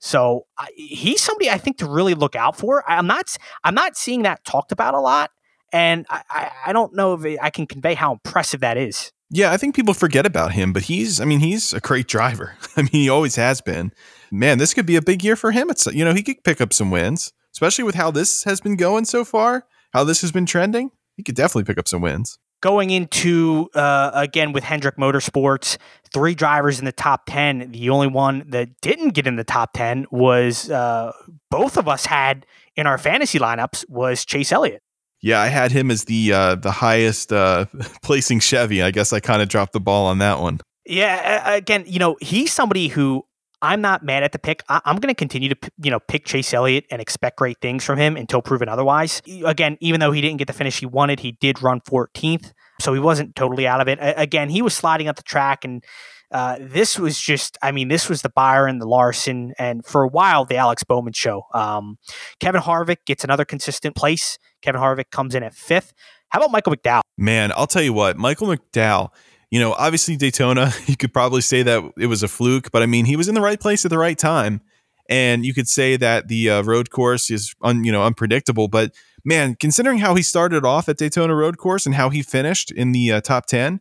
So 0.01 0.47
uh, 0.59 0.67
he's 0.75 1.21
somebody 1.21 1.51
I 1.51 1.59
think 1.59 1.79
to 1.79 1.87
really 1.87 2.15
look 2.15 2.35
out 2.35 2.57
for. 2.57 2.83
I'm 2.91 3.07
not, 3.07 3.37
I'm 3.65 3.75
not 3.75 3.97
seeing 3.97 4.23
that 4.23 4.45
talked 4.45 4.73
about 4.73 4.95
a 4.95 5.01
lot. 5.01 5.31
And 5.73 6.07
I, 6.09 6.23
I, 6.31 6.51
I 6.67 6.73
don't 6.73 6.95
know 6.95 7.15
if 7.15 7.39
I 7.41 7.51
can 7.51 7.67
convey 7.67 7.95
how 7.95 8.13
impressive 8.13 8.61
that 8.61 8.77
is. 8.77 9.13
Yeah, 9.33 9.53
I 9.53 9.57
think 9.57 9.77
people 9.77 9.95
forget 9.95 10.27
about 10.27 10.53
him, 10.53 10.73
but 10.73 10.83
he's, 10.83 11.21
I 11.21 11.25
mean, 11.25 11.39
he's 11.39 11.73
a 11.73 11.79
great 11.79 12.09
driver. 12.09 12.57
I 12.77 12.83
mean, 12.83 12.91
he 12.91 13.09
always 13.09 13.37
has 13.37 13.61
been 13.61 13.93
man, 14.31 14.59
this 14.59 14.75
could 14.75 14.87
be 14.87 14.97
a 14.97 15.03
big 15.03 15.25
year 15.25 15.37
for 15.37 15.53
him. 15.53 15.71
It's 15.71 15.87
you 15.87 16.05
know 16.05 16.15
he 16.15 16.23
could 16.23 16.43
pick 16.45 16.61
up 16.61 16.73
some 16.73 16.91
wins, 16.91 17.33
especially 17.55 17.85
with 17.85 17.95
how 17.95 18.11
this 18.11 18.45
has 18.45 18.61
been 18.61 18.77
going 18.77 19.05
so 19.05 19.25
far, 19.25 19.67
how 19.93 20.05
this 20.05 20.21
has 20.23 20.33
been 20.33 20.47
trending. 20.47 20.91
He 21.17 21.23
could 21.23 21.35
definitely 21.35 21.65
pick 21.65 21.79
up 21.79 21.89
some 21.89 22.03
wins. 22.03 22.39
Going 22.63 22.91
into 22.91 23.71
uh, 23.75 24.11
again 24.15 24.53
with 24.53 24.65
Hendrick 24.65 24.97
Motorsports, 24.97 25.79
three 26.13 26.35
drivers 26.35 26.79
in 26.79 26.85
the 26.85 26.93
top 26.93 27.23
ten. 27.27 27.73
The 27.73 27.91
only 27.91 28.09
one 28.09 28.45
that 28.49 28.81
didn't 28.83 29.11
get 29.11 29.27
in 29.27 29.37
the 29.37 29.45
top 29.45 29.73
ten 29.73 30.07
was 30.11 30.71
uh, 30.71 31.13
both 31.51 31.77
of 31.77 31.89
us 31.89 32.07
had 32.07 32.47
in 32.77 32.87
our 32.87 32.99
fantasy 32.99 33.39
lineups 33.39 33.89
was 33.89 34.25
Chase 34.25 34.53
Elliott. 34.53 34.83
Yeah, 35.23 35.41
I 35.41 35.49
had 35.49 35.73
him 35.73 35.91
as 35.91 36.05
the 36.05 36.33
uh, 36.33 36.55
the 36.55 36.71
highest 36.71 37.33
uh, 37.33 37.67
placing 38.03 38.41
Chevy. 38.41 38.83
I 38.83 38.91
guess 38.91 39.13
I 39.13 39.21
kind 39.21 39.43
of 39.43 39.49
dropped 39.49 39.73
the 39.73 39.81
ball 39.81 40.07
on 40.07 40.19
that 40.19 40.41
one. 40.41 40.61
Yeah, 40.87 41.55
again, 41.55 41.85
you 41.87 41.99
know, 41.99 42.17
he's 42.21 42.53
somebody 42.53 42.89
who 42.89 43.25
I'm 43.63 43.81
not 43.81 44.03
mad 44.03 44.23
at 44.23 44.33
the 44.33 44.39
pick. 44.39 44.63
I, 44.69 44.81
am 44.87 44.97
going 44.97 45.13
to 45.13 45.15
continue 45.15 45.49
to 45.51 45.57
you 45.83 45.91
know 45.91 46.01
pick 46.01 46.25
Chase 46.25 46.53
Elliott 46.55 46.87
and 46.91 47.01
expect 47.01 47.37
great 47.39 47.59
things 47.61 47.85
from 47.85 47.99
him 47.99 48.17
until 48.17 48.43
proven 48.43 48.69
otherwise. 48.69 49.23
Again, 49.45 49.77
even 49.81 50.01
though 50.01 50.13
he 50.13 50.21
didn't 50.21 50.39
get 50.39 50.47
the 50.47 50.53
finish 50.53 50.81
he 50.81 50.87
wanted, 50.87 51.21
he 51.21 51.33
did 51.33 51.63
run 51.63 51.81
14th, 51.81 52.53
so 52.81 52.95
he 52.95 53.01
wasn't 53.01 53.37
totally 53.37 53.67
out 53.67 53.81
of 53.81 53.89
it. 53.89 53.99
again, 54.01 54.49
he 54.49 54.63
was 54.63 54.75
sliding 54.75 55.09
up 55.09 55.17
the 55.17 55.23
track, 55.23 55.65
and 55.65 55.85
uh, 56.31 56.57
this 56.61 56.99
was 56.99 57.21
just 57.21 57.59
I 57.63 57.73
mean, 57.73 57.89
this 57.89 58.09
was 58.09 58.23
the 58.23 58.31
Byron, 58.31 58.79
the 58.79 58.87
Larson, 58.87 59.53
and 59.59 59.85
for 59.85 60.03
a 60.03 60.09
while 60.09 60.45
the 60.45 60.57
Alex 60.57 60.85
Bowman 60.85 61.13
show. 61.13 61.43
Um, 61.53 61.99
Kevin 62.41 62.63
Harvick 62.63 63.05
gets 63.07 63.25
another 63.25 63.45
consistent 63.45 63.95
place. 63.95 64.39
Kevin 64.63 64.81
Harvick 64.81 65.11
comes 65.11 65.35
in 65.35 65.43
at 65.43 65.55
fifth. 65.55 65.93
How 66.31 66.39
about 66.39 66.53
Michael 66.53 66.75
McDowell? 66.75 67.01
Man, 67.19 67.53
I'll 67.57 67.67
tell 67.67 67.83
you 67.83 67.93
what, 67.93 68.17
Michael 68.17 68.47
McDowell 68.47 69.11
you 69.51 69.59
know, 69.61 69.73
obviously 69.73 70.17
Daytona, 70.17 70.73
you 70.87 70.97
could 70.97 71.13
probably 71.13 71.41
say 71.41 71.63
that 71.63 71.83
it 71.99 72.07
was 72.07 72.23
a 72.23 72.29
fluke, 72.29 72.71
but 72.71 72.83
I 72.83 72.87
mean, 72.87 73.05
he 73.05 73.17
was 73.17 73.29
in 73.29 73.35
the 73.35 73.41
right 73.41 73.61
place 73.61 73.85
at 73.85 73.91
the 73.91 73.99
right 73.99 74.19
time. 74.19 74.61
And 75.09 75.45
you 75.45 75.53
could 75.53 75.67
say 75.67 75.97
that 75.97 76.29
the 76.29 76.51
uh, 76.51 76.63
road 76.63 76.91
course 76.91 77.31
is, 77.31 77.55
un, 77.63 77.83
you 77.83 77.91
know, 77.91 78.05
unpredictable. 78.05 78.69
But 78.69 78.95
man, 79.25 79.57
considering 79.59 79.99
how 79.99 80.15
he 80.15 80.23
started 80.23 80.65
off 80.65 80.89
at 80.89 80.99
Daytona 80.99 81.35
Road 81.35 81.59
Course 81.59 81.85
and 81.85 81.97
how 81.97 82.11
he 82.11 82.23
finished 82.23 82.71
in 82.71 82.93
the 82.93 83.11
uh, 83.11 83.21
top 83.21 83.47
ten, 83.47 83.81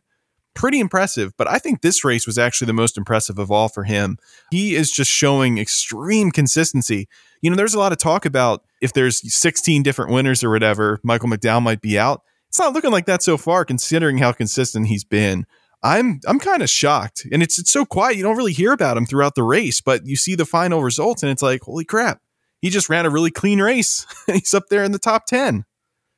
pretty 0.54 0.80
impressive. 0.80 1.32
But 1.36 1.48
I 1.48 1.58
think 1.58 1.82
this 1.82 2.04
race 2.04 2.26
was 2.26 2.36
actually 2.36 2.66
the 2.66 2.72
most 2.72 2.98
impressive 2.98 3.38
of 3.38 3.50
all 3.50 3.68
for 3.68 3.84
him. 3.84 4.18
He 4.50 4.74
is 4.74 4.90
just 4.90 5.10
showing 5.10 5.58
extreme 5.58 6.32
consistency. 6.32 7.08
You 7.42 7.50
know, 7.50 7.56
there's 7.56 7.74
a 7.74 7.78
lot 7.78 7.92
of 7.92 7.98
talk 7.98 8.24
about 8.24 8.64
if 8.80 8.92
there's 8.92 9.32
16 9.32 9.84
different 9.84 10.10
winners 10.10 10.42
or 10.42 10.50
whatever, 10.50 11.00
Michael 11.04 11.28
McDowell 11.28 11.62
might 11.62 11.80
be 11.80 11.96
out. 11.96 12.22
It's 12.48 12.58
not 12.58 12.72
looking 12.72 12.90
like 12.90 13.06
that 13.06 13.22
so 13.22 13.36
far, 13.36 13.64
considering 13.64 14.18
how 14.18 14.32
consistent 14.32 14.88
he's 14.88 15.04
been. 15.04 15.46
I'm 15.82 16.20
I'm 16.26 16.38
kind 16.38 16.62
of 16.62 16.68
shocked, 16.68 17.26
and 17.32 17.42
it's 17.42 17.58
it's 17.58 17.70
so 17.70 17.84
quiet. 17.84 18.16
You 18.16 18.22
don't 18.22 18.36
really 18.36 18.52
hear 18.52 18.72
about 18.72 18.96
him 18.96 19.06
throughout 19.06 19.34
the 19.34 19.42
race, 19.42 19.80
but 19.80 20.06
you 20.06 20.16
see 20.16 20.34
the 20.34 20.44
final 20.44 20.82
results, 20.82 21.22
and 21.22 21.32
it's 21.32 21.42
like, 21.42 21.62
holy 21.62 21.84
crap! 21.84 22.20
He 22.60 22.68
just 22.68 22.88
ran 22.88 23.06
a 23.06 23.10
really 23.10 23.30
clean 23.30 23.60
race. 23.60 24.06
He's 24.26 24.52
up 24.52 24.68
there 24.68 24.84
in 24.84 24.92
the 24.92 24.98
top 24.98 25.24
ten. 25.26 25.64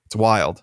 It's 0.07 0.17
wild. 0.17 0.63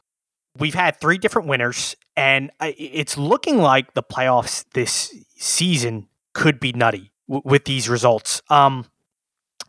We've 0.58 0.76
had 0.76 1.00
three 1.00 1.18
different 1.18 1.48
winners, 1.48 1.96
and 2.18 2.52
it's 2.60 3.18
looking 3.18 3.60
like 3.60 3.94
the 3.94 4.04
playoffs 4.04 4.66
this 4.74 5.16
season 5.38 6.08
could 6.34 6.60
be 6.60 6.74
nutty 6.74 7.12
with 7.28 7.64
these 7.66 7.88
results. 7.88 8.42
Um, 8.50 8.86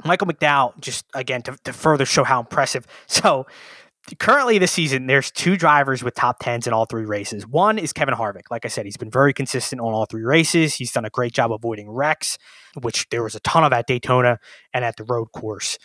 Michael 0.05 0.27
McDowell, 0.27 0.79
just 0.81 1.05
again 1.15 1.43
to, 1.43 1.57
to 1.65 1.73
further 1.73 2.05
show 2.05 2.25
how 2.25 2.41
impressive. 2.41 2.87
So 3.07 3.47
currently 4.19 4.59
this 4.59 4.73
season, 4.73 5.07
there's 5.07 5.31
two 5.31 5.57
drivers 5.57 6.03
with 6.03 6.15
top 6.15 6.39
tens 6.41 6.67
in 6.67 6.73
all 6.73 6.87
three 6.87 7.05
races. 7.05 7.47
One 7.47 7.79
is 7.79 7.93
Kevin 7.93 8.15
Harvick. 8.15 8.51
Like 8.51 8.65
I 8.65 8.69
said, 8.69 8.85
he's 8.85 8.97
been 8.97 9.11
very 9.11 9.33
consistent 9.33 9.81
on 9.81 9.93
all 9.93 10.07
three 10.07 10.25
races. 10.25 10.75
He's 10.75 10.93
done 10.93 11.05
a 11.05 11.11
great 11.11 11.33
job 11.33 11.53
avoiding 11.53 11.91
wrecks, 11.91 12.39
which 12.81 13.09
there 13.11 13.23
was 13.23 13.35
a 13.35 13.41
ton 13.41 13.65
of 13.65 13.73
at 13.73 13.87
Daytona 13.87 14.39
and 14.73 14.85
at 14.85 14.97
the 14.97 15.05
road 15.05 15.27
course. 15.33 15.79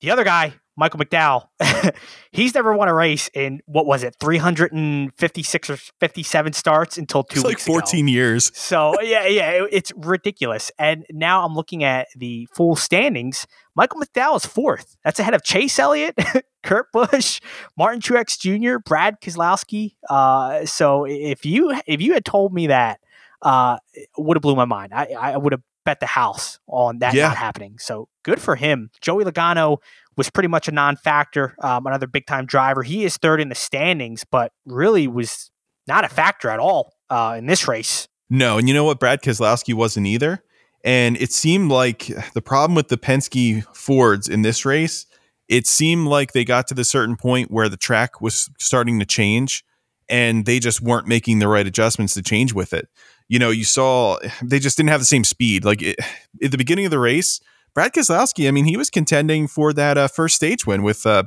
The 0.00 0.10
other 0.10 0.24
guy, 0.24 0.54
Michael 0.78 1.00
McDowell, 1.00 1.48
he's 2.30 2.54
never 2.54 2.72
won 2.72 2.86
a 2.86 2.94
race 2.94 3.28
in 3.34 3.60
what 3.66 3.84
was 3.84 4.04
it, 4.04 4.14
356 4.20 5.70
or 5.70 5.76
57 5.76 6.52
starts 6.52 6.96
until 6.96 7.24
two 7.24 7.40
it's 7.40 7.48
weeks 7.48 7.68
like 7.68 7.82
14 7.82 8.04
ago. 8.04 8.12
years. 8.12 8.56
So 8.56 9.00
yeah, 9.02 9.26
yeah, 9.26 9.50
it, 9.50 9.68
it's 9.72 9.92
ridiculous. 9.96 10.70
And 10.78 11.04
now 11.10 11.44
I'm 11.44 11.54
looking 11.54 11.82
at 11.82 12.06
the 12.14 12.48
full 12.54 12.76
standings. 12.76 13.48
Michael 13.74 14.00
McDowell 14.00 14.36
is 14.36 14.46
fourth. 14.46 14.96
That's 15.02 15.18
ahead 15.18 15.34
of 15.34 15.42
Chase 15.42 15.76
Elliott, 15.80 16.16
Kurt 16.62 16.92
Busch, 16.92 17.40
Martin 17.76 18.00
Truex 18.00 18.38
Jr., 18.38 18.78
Brad 18.78 19.20
Keselowski. 19.20 19.96
Uh, 20.08 20.64
so 20.64 21.06
if 21.06 21.44
you 21.44 21.76
if 21.88 22.00
you 22.00 22.14
had 22.14 22.24
told 22.24 22.54
me 22.54 22.68
that, 22.68 23.00
uh, 23.42 23.78
would 24.16 24.36
have 24.36 24.42
blew 24.42 24.54
my 24.54 24.64
mind. 24.64 24.92
I, 24.94 25.06
I 25.18 25.36
would 25.36 25.52
have 25.52 25.62
bet 25.88 26.00
the 26.00 26.06
house 26.06 26.58
on 26.66 26.98
that 26.98 27.14
yeah. 27.14 27.28
not 27.28 27.36
happening. 27.38 27.78
So 27.78 28.08
good 28.28 28.40
for 28.40 28.56
him. 28.56 28.90
Joey 29.00 29.24
Logano 29.24 29.78
was 30.16 30.28
pretty 30.28 30.48
much 30.48 30.68
a 30.68 30.72
non-factor. 30.72 31.54
Um, 31.62 31.86
another 31.86 32.06
big-time 32.06 32.44
driver. 32.44 32.82
He 32.82 33.04
is 33.04 33.16
third 33.16 33.40
in 33.40 33.48
the 33.48 33.54
standings, 33.54 34.24
but 34.30 34.52
really 34.66 35.08
was 35.08 35.50
not 35.86 36.04
a 36.04 36.08
factor 36.08 36.50
at 36.50 36.60
all 36.60 36.92
uh, 37.08 37.36
in 37.38 37.46
this 37.46 37.66
race. 37.66 38.06
No, 38.28 38.58
and 38.58 38.68
you 38.68 38.74
know 38.74 38.84
what? 38.84 39.00
Brad 39.00 39.22
Keselowski 39.22 39.72
wasn't 39.72 40.06
either. 40.06 40.44
And 40.84 41.16
it 41.16 41.32
seemed 41.32 41.70
like 41.70 42.10
the 42.34 42.42
problem 42.42 42.74
with 42.74 42.88
the 42.88 42.98
Penske 42.98 43.64
Fords 43.74 44.28
in 44.28 44.42
this 44.42 44.66
race, 44.66 45.06
it 45.48 45.66
seemed 45.66 46.06
like 46.06 46.32
they 46.32 46.44
got 46.44 46.68
to 46.68 46.74
the 46.74 46.84
certain 46.84 47.16
point 47.16 47.50
where 47.50 47.70
the 47.70 47.78
track 47.78 48.20
was 48.20 48.50
starting 48.58 48.98
to 48.98 49.06
change 49.06 49.64
and 50.10 50.44
they 50.44 50.58
just 50.58 50.82
weren't 50.82 51.06
making 51.06 51.38
the 51.38 51.48
right 51.48 51.66
adjustments 51.66 52.14
to 52.14 52.22
change 52.22 52.52
with 52.52 52.74
it 52.74 52.88
you 53.28 53.38
know, 53.38 53.50
you 53.50 53.64
saw 53.64 54.18
they 54.42 54.58
just 54.58 54.76
didn't 54.76 54.90
have 54.90 55.00
the 55.00 55.06
same 55.06 55.24
speed. 55.24 55.64
Like 55.64 55.82
it, 55.82 55.96
at 56.42 56.50
the 56.50 56.58
beginning 56.58 56.86
of 56.86 56.90
the 56.90 56.98
race, 56.98 57.40
Brad 57.74 57.92
Keselowski, 57.92 58.48
I 58.48 58.50
mean, 58.50 58.64
he 58.64 58.76
was 58.76 58.90
contending 58.90 59.46
for 59.46 59.72
that 59.72 59.96
uh, 59.98 60.08
first 60.08 60.36
stage 60.36 60.66
win 60.66 60.82
with 60.82 61.06
uh, 61.06 61.24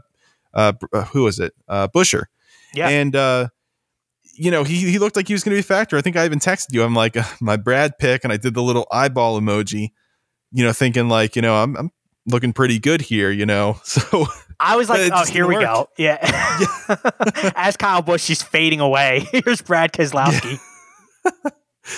uh, 0.54 0.74
uh 0.94 1.06
who 1.06 1.24
was 1.24 1.40
it? 1.40 1.54
Uh, 1.68 1.88
Buescher. 1.88 2.26
Yeah. 2.74 2.90
And 2.90 3.16
uh, 3.16 3.50
you 4.34 4.52
know, 4.52 4.64
he 4.64 4.92
he 4.92 5.00
looked 5.00 5.16
like 5.16 5.28
he 5.28 5.34
was 5.34 5.44
going 5.44 5.52
to 5.52 5.56
be 5.56 5.60
a 5.60 5.64
factor. 5.64 5.98
I 5.98 6.02
think 6.02 6.16
I 6.18 6.26
even 6.26 6.40
texted 6.40 6.68
you. 6.72 6.84
I'm 6.84 6.96
like 6.96 7.18
uh, 7.18 7.24
my 7.40 7.58
Brad 7.58 7.98
pick, 8.00 8.24
and 8.24 8.32
I 8.32 8.38
did 8.38 8.54
the 8.54 8.64
little 8.64 8.88
eyeball 8.92 9.40
emoji. 9.40 9.90
You 10.52 10.66
know, 10.66 10.74
thinking 10.74 11.10
like, 11.10 11.36
you 11.36 11.42
know, 11.42 11.56
I'm 11.56 11.76
I'm 11.78 11.92
looking 12.26 12.54
pretty 12.54 12.80
good 12.80 13.02
here. 13.02 13.32
You 13.32 13.46
know, 13.46 13.80
so. 13.84 14.26
I 14.64 14.76
was 14.76 14.90
like, 14.90 15.12
oh, 15.12 15.26
here 15.26 15.48
we 15.48 15.56
work. 15.56 15.64
go. 15.64 15.90
Yeah. 15.98 16.20
yeah. 17.00 17.52
As 17.56 17.78
Kyle 17.78 18.04
Busch, 18.04 18.22
she's 18.22 18.44
fading 18.44 18.80
away. 18.80 19.26
Here's 19.32 19.60
Brad 19.60 19.92
Keselowski. 19.92 20.60
Yeah. 21.26 21.52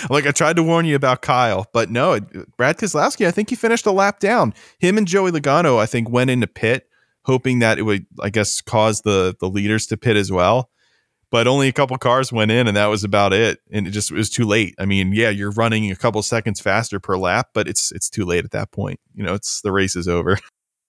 Like 0.10 0.25
I 0.25 0.32
tried 0.32 0.56
to 0.56 0.63
warn 0.63 0.86
you 0.86 0.96
about 0.96 1.22
Kyle, 1.22 1.68
but 1.74 1.90
no, 1.90 2.20
Brad 2.58 2.78
Keselowski, 2.78 3.28
I 3.28 3.32
think 3.32 3.50
he 3.50 3.56
finished 3.56 3.86
a 3.86 3.92
lap 3.92 4.20
down. 4.20 4.54
Him 4.80 4.98
and 4.98 5.08
Joey 5.08 5.32
Logano, 5.32 5.80
I 5.80 5.86
think, 5.86 6.10
went 6.10 6.30
into 6.30 6.48
pit 6.48 6.88
hoping 7.25 7.60
that 7.60 7.80
it 7.80 7.84
would, 7.84 8.06
I 8.22 8.30
guess, 8.30 8.62
cause 8.62 9.02
the 9.02 9.36
the 9.40 9.50
leaders 9.50 9.88
to 9.88 9.98
pit 9.98 10.18
as 10.18 10.32
well. 10.32 10.70
But 11.32 11.48
only 11.48 11.68
a 11.68 11.74
couple 11.74 11.98
cars 11.98 12.32
went 12.32 12.52
in, 12.52 12.68
and 12.68 12.78
that 12.78 12.88
was 12.88 13.04
about 13.04 13.34
it. 13.34 13.60
And 13.72 13.88
it 13.88 13.92
just 13.92 14.12
it 14.12 14.16
was 14.16 14.30
too 14.30 14.46
late. 14.46 14.75
I 14.78 14.86
mean, 14.86 15.13
yeah, 15.13 15.30
you're 15.30 15.52
running 15.52 15.92
a 15.92 15.96
couple 15.96 16.22
seconds 16.22 16.60
faster 16.60 17.00
per 17.00 17.18
lap, 17.18 17.50
but 17.54 17.68
it's 17.68 17.92
it's 17.92 18.10
too 18.10 18.25
late 18.25 18.46
at 18.46 18.52
that 18.52 18.72
point. 18.72 19.00
You 19.16 19.24
know, 19.24 19.34
it's 19.34 19.62
the 19.62 19.72
race 19.72 19.96
is 19.96 20.08
over. 20.08 20.38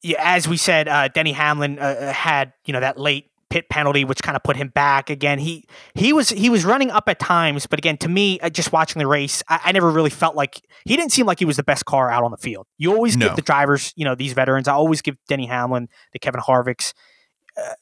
Yeah, 0.07 0.21
as 0.23 0.47
we 0.47 0.59
said, 0.59 0.87
uh, 0.87 1.09
Denny 1.09 1.33
Hamlin 1.33 1.79
uh, 1.79 2.13
had 2.13 2.53
you 2.67 2.75
know 2.75 2.81
that 2.81 2.99
late 2.99 3.31
pit 3.55 3.69
penalty, 3.69 4.05
which 4.05 4.21
kind 4.21 4.35
of 4.35 4.43
put 4.43 4.57
him 4.57 4.67
back 4.67 5.09
again. 5.09 5.39
He 5.39 5.65
he 5.95 6.13
was 6.13 6.31
he 6.31 6.51
was 6.51 6.65
running 6.65 6.91
up 6.91 7.09
at 7.09 7.21
times, 7.21 7.69
but 7.69 7.79
again, 7.79 7.97
to 7.99 8.09
me, 8.09 8.41
uh, 8.41 8.51
just 8.51 8.73
watching 8.73 8.99
the 8.99 9.07
race, 9.07 9.45
I, 9.49 9.61
I 9.67 9.73
never 9.73 9.93
really 9.93 10.11
felt 10.11 10.35
like 10.35 10.61
he 10.85 10.97
didn't 10.97 11.13
seem 11.13 11.25
like 11.25 11.39
he 11.39 11.45
was 11.45 11.57
the 11.57 11.63
best 11.63 11.85
car 11.85 12.11
out 12.11 12.25
on 12.25 12.33
the 12.33 12.37
field. 12.37 12.67
You 12.79 12.93
always 12.93 13.17
no. 13.17 13.29
give 13.29 13.37
the 13.37 13.43
drivers, 13.43 13.93
you 13.95 14.05
know, 14.05 14.17
these 14.17 14.33
veterans. 14.33 14.67
I 14.67 14.73
always 14.73 15.03
give 15.03 15.17
Denny 15.29 15.47
Hamlin, 15.47 15.89
the 16.13 16.19
Kevin 16.19 16.41
Harvicks. 16.41 16.95
Uh, 17.57 17.75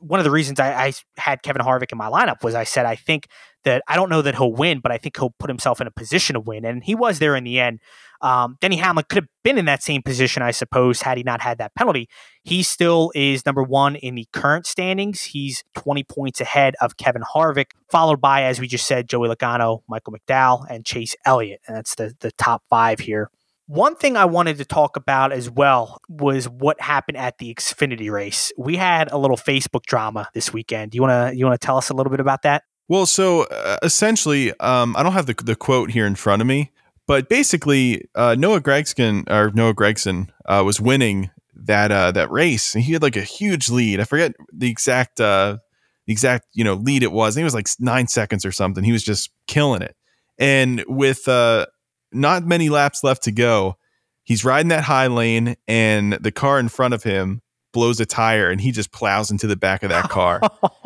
one 0.00 0.20
of 0.20 0.24
the 0.24 0.30
reasons 0.30 0.58
I, 0.60 0.86
I, 0.86 0.92
had 1.16 1.42
Kevin 1.42 1.62
Harvick 1.62 1.92
in 1.92 1.98
my 1.98 2.08
lineup 2.08 2.42
was 2.42 2.54
I 2.54 2.64
said 2.64 2.86
I 2.86 2.96
think 2.96 3.28
that 3.64 3.82
I 3.88 3.96
don't 3.96 4.08
know 4.08 4.22
that 4.22 4.34
he'll 4.34 4.52
win, 4.52 4.80
but 4.80 4.92
I 4.92 4.98
think 4.98 5.16
he'll 5.16 5.34
put 5.38 5.50
himself 5.50 5.80
in 5.80 5.86
a 5.86 5.90
position 5.90 6.34
to 6.34 6.40
win, 6.40 6.64
and 6.64 6.82
he 6.82 6.94
was 6.94 7.18
there 7.18 7.36
in 7.36 7.44
the 7.44 7.60
end. 7.60 7.80
Um, 8.22 8.56
Denny 8.60 8.76
Hamlin 8.76 9.04
could 9.08 9.16
have 9.16 9.28
been 9.44 9.58
in 9.58 9.66
that 9.66 9.82
same 9.82 10.02
position, 10.02 10.42
I 10.42 10.50
suppose, 10.50 11.02
had 11.02 11.18
he 11.18 11.22
not 11.22 11.42
had 11.42 11.58
that 11.58 11.74
penalty. 11.74 12.08
He 12.42 12.62
still 12.62 13.12
is 13.14 13.44
number 13.44 13.62
one 13.62 13.96
in 13.96 14.14
the 14.14 14.26
current 14.32 14.66
standings. 14.66 15.22
He's 15.22 15.62
20 15.74 16.04
points 16.04 16.40
ahead 16.40 16.74
of 16.80 16.96
Kevin 16.96 17.22
Harvick, 17.22 17.72
followed 17.90 18.20
by, 18.20 18.44
as 18.44 18.58
we 18.58 18.68
just 18.68 18.86
said, 18.86 19.08
Joey 19.08 19.28
Logano, 19.28 19.82
Michael 19.88 20.14
McDowell, 20.14 20.64
and 20.70 20.84
Chase 20.84 21.14
Elliott. 21.24 21.60
And 21.66 21.76
that's 21.76 21.94
the 21.94 22.14
the 22.20 22.32
top 22.32 22.62
five 22.70 23.00
here. 23.00 23.30
One 23.68 23.96
thing 23.96 24.16
I 24.16 24.26
wanted 24.26 24.58
to 24.58 24.64
talk 24.64 24.96
about 24.96 25.32
as 25.32 25.50
well 25.50 26.00
was 26.08 26.48
what 26.48 26.80
happened 26.80 27.18
at 27.18 27.38
the 27.38 27.52
Xfinity 27.52 28.10
race. 28.10 28.52
We 28.56 28.76
had 28.76 29.10
a 29.10 29.18
little 29.18 29.36
Facebook 29.36 29.82
drama 29.86 30.28
this 30.34 30.52
weekend. 30.52 30.94
You 30.94 31.02
want 31.02 31.32
to 31.32 31.36
you 31.36 31.44
want 31.44 31.60
to 31.60 31.64
tell 31.64 31.76
us 31.76 31.90
a 31.90 31.94
little 31.94 32.10
bit 32.10 32.20
about 32.20 32.42
that? 32.42 32.62
Well, 32.88 33.06
so 33.06 33.42
uh, 33.44 33.78
essentially, 33.82 34.52
um, 34.60 34.94
I 34.96 35.02
don't 35.02 35.12
have 35.12 35.26
the 35.26 35.34
the 35.34 35.56
quote 35.56 35.90
here 35.90 36.06
in 36.06 36.14
front 36.14 36.42
of 36.42 36.46
me, 36.46 36.70
but 37.08 37.28
basically, 37.28 38.08
uh, 38.14 38.36
Noah 38.38 38.60
Gregson 38.60 39.24
or 39.28 39.50
Noah 39.50 39.74
Gragson 39.74 40.28
uh, 40.44 40.62
was 40.64 40.80
winning 40.80 41.30
that 41.56 41.90
uh, 41.90 42.12
that 42.12 42.30
race, 42.30 42.74
and 42.74 42.84
he 42.84 42.92
had 42.92 43.02
like 43.02 43.16
a 43.16 43.22
huge 43.22 43.68
lead. 43.68 43.98
I 43.98 44.04
forget 44.04 44.34
the 44.52 44.70
exact 44.70 45.20
uh, 45.20 45.58
the 46.06 46.12
exact 46.12 46.46
you 46.52 46.62
know 46.62 46.74
lead 46.74 47.02
it 47.02 47.10
was. 47.10 47.34
I 47.34 47.36
think 47.36 47.42
it 47.42 47.52
was 47.52 47.54
like 47.54 47.68
nine 47.80 48.06
seconds 48.06 48.46
or 48.46 48.52
something. 48.52 48.84
He 48.84 48.92
was 48.92 49.02
just 49.02 49.30
killing 49.48 49.82
it, 49.82 49.96
and 50.38 50.84
with 50.86 51.26
uh, 51.26 51.66
not 52.12 52.44
many 52.44 52.68
laps 52.68 53.04
left 53.04 53.24
to 53.24 53.32
go. 53.32 53.76
He's 54.24 54.44
riding 54.44 54.68
that 54.68 54.84
high 54.84 55.06
lane, 55.06 55.56
and 55.68 56.14
the 56.14 56.32
car 56.32 56.58
in 56.58 56.68
front 56.68 56.94
of 56.94 57.02
him 57.02 57.42
blows 57.72 58.00
a 58.00 58.06
tire, 58.06 58.50
and 58.50 58.60
he 58.60 58.72
just 58.72 58.90
plows 58.90 59.30
into 59.30 59.46
the 59.46 59.56
back 59.56 59.82
of 59.82 59.90
that 59.90 60.08
car. 60.08 60.40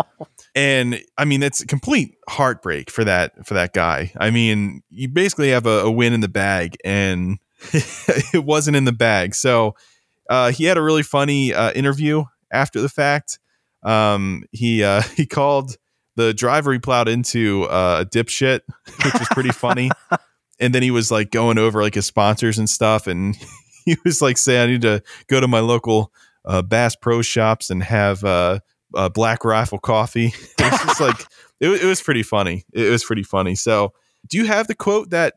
and 0.55 1.01
I 1.17 1.25
mean, 1.25 1.43
it's 1.43 1.65
complete 1.65 2.17
heartbreak 2.29 2.91
for 2.91 3.05
that 3.05 3.47
for 3.47 3.55
that 3.55 3.73
guy. 3.73 4.13
I 4.19 4.31
mean, 4.31 4.83
you 4.91 5.09
basically 5.09 5.51
have 5.51 5.67
a, 5.67 5.81
a 5.81 5.91
win 5.91 6.13
in 6.13 6.21
the 6.21 6.29
bag, 6.29 6.77
and 6.85 7.39
it 7.73 8.45
wasn't 8.45 8.77
in 8.77 8.85
the 8.85 8.93
bag. 8.93 9.35
So 9.35 9.75
uh, 10.29 10.53
he 10.53 10.65
had 10.65 10.77
a 10.77 10.83
really 10.83 11.03
funny 11.03 11.55
uh, 11.55 11.73
interview 11.73 12.25
after 12.53 12.81
the 12.81 12.89
fact. 12.89 13.39
Um, 13.83 14.45
he 14.53 14.85
uh, 14.85 15.03
he 15.17 15.27
called 15.27 15.77
the 16.17 16.35
driver 16.35 16.73
he 16.73 16.79
plowed 16.79 17.09
into 17.09 17.65
uh, 17.65 18.03
a 18.03 18.05
dipshit, 18.05 18.61
which 19.05 19.21
is 19.21 19.29
pretty 19.29 19.53
funny 19.53 19.91
and 20.61 20.75
then 20.75 20.83
he 20.83 20.91
was 20.91 21.11
like 21.11 21.31
going 21.31 21.59
over 21.59 21.83
like 21.83 21.95
his 21.95 22.07
sponsors 22.07 22.59
and 22.59 22.69
stuff 22.69 23.07
and 23.07 23.37
he 23.85 23.97
was 24.05 24.21
like 24.23 24.39
saying 24.39 24.61
i 24.61 24.67
need 24.67 24.83
to 24.83 25.03
go 25.29 25.41
to 25.41 25.49
my 25.49 25.61
local 25.61 26.13
uh, 26.45 26.63
bass 26.63 26.97
pro 26.97 27.23
shops 27.23 27.71
and 27.71 27.83
have 27.83 28.25
uh, 28.25 28.61
uh, 28.95 29.09
black 29.09 29.45
rifle 29.45 29.79
coffee. 29.79 30.33
It 30.61 30.73
was 30.73 30.83
just 30.83 31.01
like 31.01 31.21
it, 31.59 31.83
it, 31.83 31.87
was 31.87 32.01
pretty 32.01 32.23
funny. 32.23 32.65
It 32.73 32.91
was 32.91 33.03
pretty 33.03 33.23
funny. 33.23 33.55
So 33.55 33.93
do 34.29 34.37
you 34.37 34.45
have 34.45 34.69
the 34.69 34.75
quote 34.75 35.11
that 35.11 35.35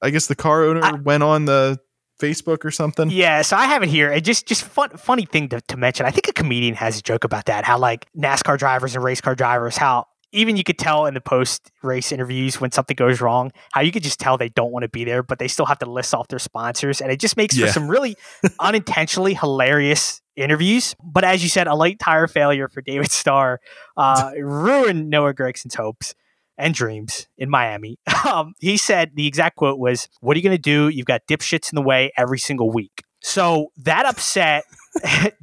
i 0.00 0.10
guess 0.10 0.28
the 0.28 0.36
car 0.36 0.64
owner 0.64 0.80
I, 0.82 0.92
went 0.92 1.24
on 1.24 1.44
the 1.44 1.78
facebook 2.20 2.64
or 2.64 2.70
something? 2.70 3.10
Yeah 3.10 3.42
so 3.42 3.56
i 3.56 3.66
have 3.66 3.82
it 3.82 3.88
here. 3.88 4.10
It 4.12 4.22
just 4.22 4.46
just 4.46 4.62
fun, 4.62 4.90
funny 4.90 5.26
thing 5.26 5.48
to, 5.50 5.60
to 5.60 5.76
mention. 5.76 6.06
I 6.06 6.10
think 6.10 6.28
a 6.28 6.32
comedian 6.32 6.74
has 6.76 6.98
a 6.98 7.02
joke 7.02 7.24
about 7.24 7.46
that 7.46 7.64
how 7.64 7.78
like 7.78 8.06
nascar 8.16 8.56
drivers 8.56 8.94
and 8.94 9.04
race 9.04 9.20
car 9.20 9.34
drivers 9.34 9.76
how 9.76 10.06
even 10.32 10.56
you 10.56 10.64
could 10.64 10.78
tell 10.78 11.06
in 11.06 11.14
the 11.14 11.20
post 11.20 11.70
race 11.82 12.10
interviews 12.10 12.60
when 12.60 12.72
something 12.72 12.94
goes 12.94 13.20
wrong, 13.20 13.52
how 13.72 13.80
you 13.80 13.92
could 13.92 14.02
just 14.02 14.18
tell 14.18 14.36
they 14.36 14.48
don't 14.48 14.72
want 14.72 14.82
to 14.82 14.88
be 14.88 15.04
there, 15.04 15.22
but 15.22 15.38
they 15.38 15.48
still 15.48 15.66
have 15.66 15.78
to 15.80 15.90
list 15.90 16.14
off 16.14 16.28
their 16.28 16.38
sponsors. 16.38 17.00
And 17.00 17.12
it 17.12 17.20
just 17.20 17.36
makes 17.36 17.56
yeah. 17.56 17.66
for 17.66 17.72
some 17.72 17.88
really 17.88 18.16
unintentionally 18.60 19.34
hilarious 19.34 20.20
interviews. 20.36 20.94
But 21.02 21.24
as 21.24 21.42
you 21.42 21.48
said, 21.48 21.66
a 21.66 21.74
late 21.74 21.98
tire 21.98 22.26
failure 22.26 22.68
for 22.68 22.80
David 22.80 23.10
Starr 23.10 23.60
uh, 23.96 24.32
ruined 24.38 25.10
Noah 25.10 25.34
gragson's 25.34 25.74
hopes 25.74 26.14
and 26.56 26.74
dreams 26.74 27.28
in 27.36 27.50
Miami. 27.50 27.98
Um, 28.24 28.54
he 28.60 28.76
said 28.76 29.10
the 29.14 29.26
exact 29.26 29.56
quote 29.56 29.80
was, 29.80 30.08
What 30.20 30.36
are 30.36 30.38
you 30.38 30.44
going 30.44 30.56
to 30.56 30.62
do? 30.62 30.88
You've 30.88 31.06
got 31.06 31.22
dipshits 31.28 31.72
in 31.72 31.74
the 31.74 31.82
way 31.82 32.12
every 32.16 32.38
single 32.38 32.70
week. 32.70 33.02
So 33.20 33.72
that 33.78 34.06
upset 34.06 34.62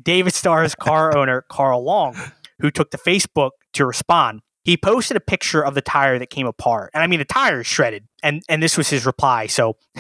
David 0.02 0.34
Starr's 0.34 0.76
car 0.76 1.18
owner, 1.18 1.44
Carl 1.50 1.84
Long, 1.84 2.16
who 2.60 2.72
took 2.72 2.90
to 2.92 2.98
Facebook 2.98 3.52
to 3.74 3.86
respond 3.86 4.42
he 4.70 4.78
posted 4.78 5.18
a 5.18 5.20
picture 5.20 5.66
of 5.66 5.74
the 5.74 5.82
tire 5.82 6.20
that 6.20 6.30
came 6.30 6.46
apart. 6.46 6.92
And 6.94 7.02
I 7.02 7.08
mean, 7.08 7.18
the 7.18 7.26
tire 7.26 7.62
is 7.62 7.68
shredded. 7.68 8.08
And, 8.22 8.44
and 8.48 8.62
this 8.62 8.78
was 8.78 8.88
his 8.88 9.04
reply. 9.04 9.48
So 9.48 9.78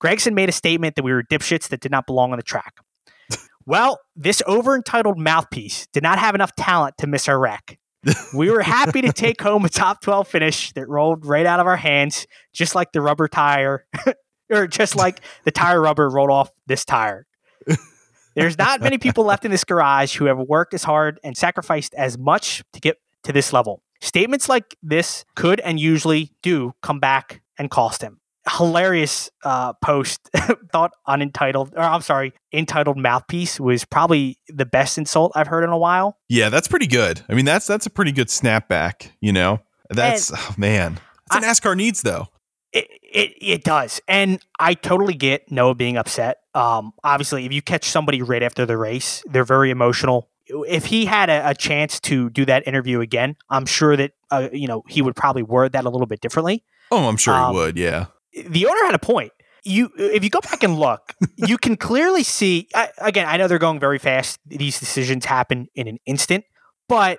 Gragson 0.00 0.34
made 0.34 0.48
a 0.48 0.52
statement 0.52 0.94
that 0.94 1.02
we 1.02 1.12
were 1.12 1.24
dipshits 1.24 1.66
that 1.70 1.80
did 1.80 1.90
not 1.90 2.06
belong 2.06 2.30
on 2.30 2.36
the 2.36 2.44
track. 2.44 2.76
well, 3.66 3.98
this 4.14 4.40
over 4.46 4.76
entitled 4.76 5.18
mouthpiece 5.18 5.88
did 5.92 6.04
not 6.04 6.20
have 6.20 6.36
enough 6.36 6.54
talent 6.54 6.96
to 6.98 7.08
miss 7.08 7.28
our 7.28 7.40
wreck. 7.40 7.80
we 8.32 8.52
were 8.52 8.62
happy 8.62 9.02
to 9.02 9.12
take 9.12 9.40
home 9.42 9.64
a 9.64 9.68
top 9.68 10.00
12 10.00 10.28
finish 10.28 10.72
that 10.74 10.88
rolled 10.88 11.26
right 11.26 11.44
out 11.44 11.58
of 11.58 11.66
our 11.66 11.76
hands, 11.76 12.28
just 12.52 12.76
like 12.76 12.92
the 12.92 13.00
rubber 13.00 13.26
tire, 13.26 13.84
or 14.48 14.68
just 14.68 14.94
like 14.94 15.22
the 15.42 15.50
tire 15.50 15.80
rubber 15.80 16.08
rolled 16.08 16.30
off 16.30 16.52
this 16.68 16.84
tire. 16.84 17.26
There's 18.36 18.58
not 18.58 18.80
many 18.80 18.98
people 18.98 19.24
left 19.24 19.44
in 19.44 19.50
this 19.50 19.64
garage 19.64 20.16
who 20.16 20.26
have 20.26 20.38
worked 20.38 20.72
as 20.72 20.84
hard 20.84 21.18
and 21.24 21.36
sacrificed 21.36 21.94
as 21.94 22.16
much 22.16 22.62
to 22.74 22.80
get 22.80 22.98
to 23.24 23.32
this 23.32 23.52
level. 23.52 23.82
Statements 24.04 24.50
like 24.50 24.76
this 24.82 25.24
could 25.34 25.60
and 25.60 25.80
usually 25.80 26.30
do 26.42 26.74
come 26.82 27.00
back 27.00 27.40
and 27.56 27.70
cost 27.70 28.02
him. 28.02 28.20
Hilarious 28.58 29.30
uh, 29.44 29.72
post 29.82 30.28
thought 30.72 30.90
unentitled, 31.06 31.72
or 31.74 31.80
I'm 31.80 32.02
sorry, 32.02 32.34
entitled 32.52 32.98
mouthpiece 32.98 33.58
was 33.58 33.86
probably 33.86 34.38
the 34.48 34.66
best 34.66 34.98
insult 34.98 35.32
I've 35.34 35.46
heard 35.46 35.64
in 35.64 35.70
a 35.70 35.78
while. 35.78 36.18
Yeah, 36.28 36.50
that's 36.50 36.68
pretty 36.68 36.86
good. 36.86 37.22
I 37.30 37.34
mean, 37.34 37.46
that's 37.46 37.66
that's 37.66 37.86
a 37.86 37.90
pretty 37.90 38.12
good 38.12 38.28
snapback. 38.28 39.08
You 39.22 39.32
know, 39.32 39.60
that's 39.88 40.28
and 40.28 40.38
oh, 40.38 40.54
man, 40.58 41.00
that's 41.30 41.62
what 41.62 41.72
NASCAR 41.72 41.74
needs 41.74 42.02
though. 42.02 42.26
It, 42.74 42.86
it 43.02 43.32
it 43.40 43.64
does, 43.64 44.02
and 44.06 44.38
I 44.60 44.74
totally 44.74 45.14
get 45.14 45.50
Noah 45.50 45.76
being 45.76 45.96
upset. 45.96 46.40
Um, 46.54 46.92
obviously, 47.02 47.46
if 47.46 47.54
you 47.54 47.62
catch 47.62 47.86
somebody 47.86 48.20
right 48.20 48.42
after 48.42 48.66
the 48.66 48.76
race, 48.76 49.22
they're 49.24 49.44
very 49.44 49.70
emotional 49.70 50.28
if 50.46 50.86
he 50.86 51.06
had 51.06 51.30
a, 51.30 51.50
a, 51.50 51.54
chance 51.54 52.00
to 52.00 52.30
do 52.30 52.44
that 52.44 52.66
interview 52.66 53.00
again, 53.00 53.36
I'm 53.48 53.66
sure 53.66 53.96
that 53.96 54.12
uh, 54.30 54.48
you 54.52 54.66
know 54.66 54.82
he 54.88 55.02
would 55.02 55.16
probably 55.16 55.42
word 55.42 55.72
that 55.72 55.84
a 55.84 55.90
little 55.90 56.06
bit 56.06 56.20
differently. 56.20 56.64
Oh, 56.90 57.08
I'm 57.08 57.16
sure 57.16 57.34
um, 57.34 57.52
he 57.52 57.58
would. 57.58 57.78
Yeah. 57.78 58.06
The 58.46 58.66
owner 58.66 58.84
had 58.84 58.94
a 58.94 58.98
point. 58.98 59.32
You, 59.66 59.90
if 59.96 60.22
you 60.22 60.28
go 60.28 60.40
back 60.40 60.62
and 60.62 60.78
look, 60.78 61.14
you 61.36 61.56
can 61.56 61.76
clearly 61.76 62.22
see. 62.22 62.68
I, 62.74 62.90
again, 62.98 63.26
I 63.26 63.36
know 63.36 63.48
they're 63.48 63.58
going 63.58 63.80
very 63.80 63.98
fast. 63.98 64.38
These 64.44 64.78
decisions 64.78 65.24
happen 65.24 65.68
in 65.74 65.88
an 65.88 65.98
instant, 66.04 66.44
but 66.88 67.18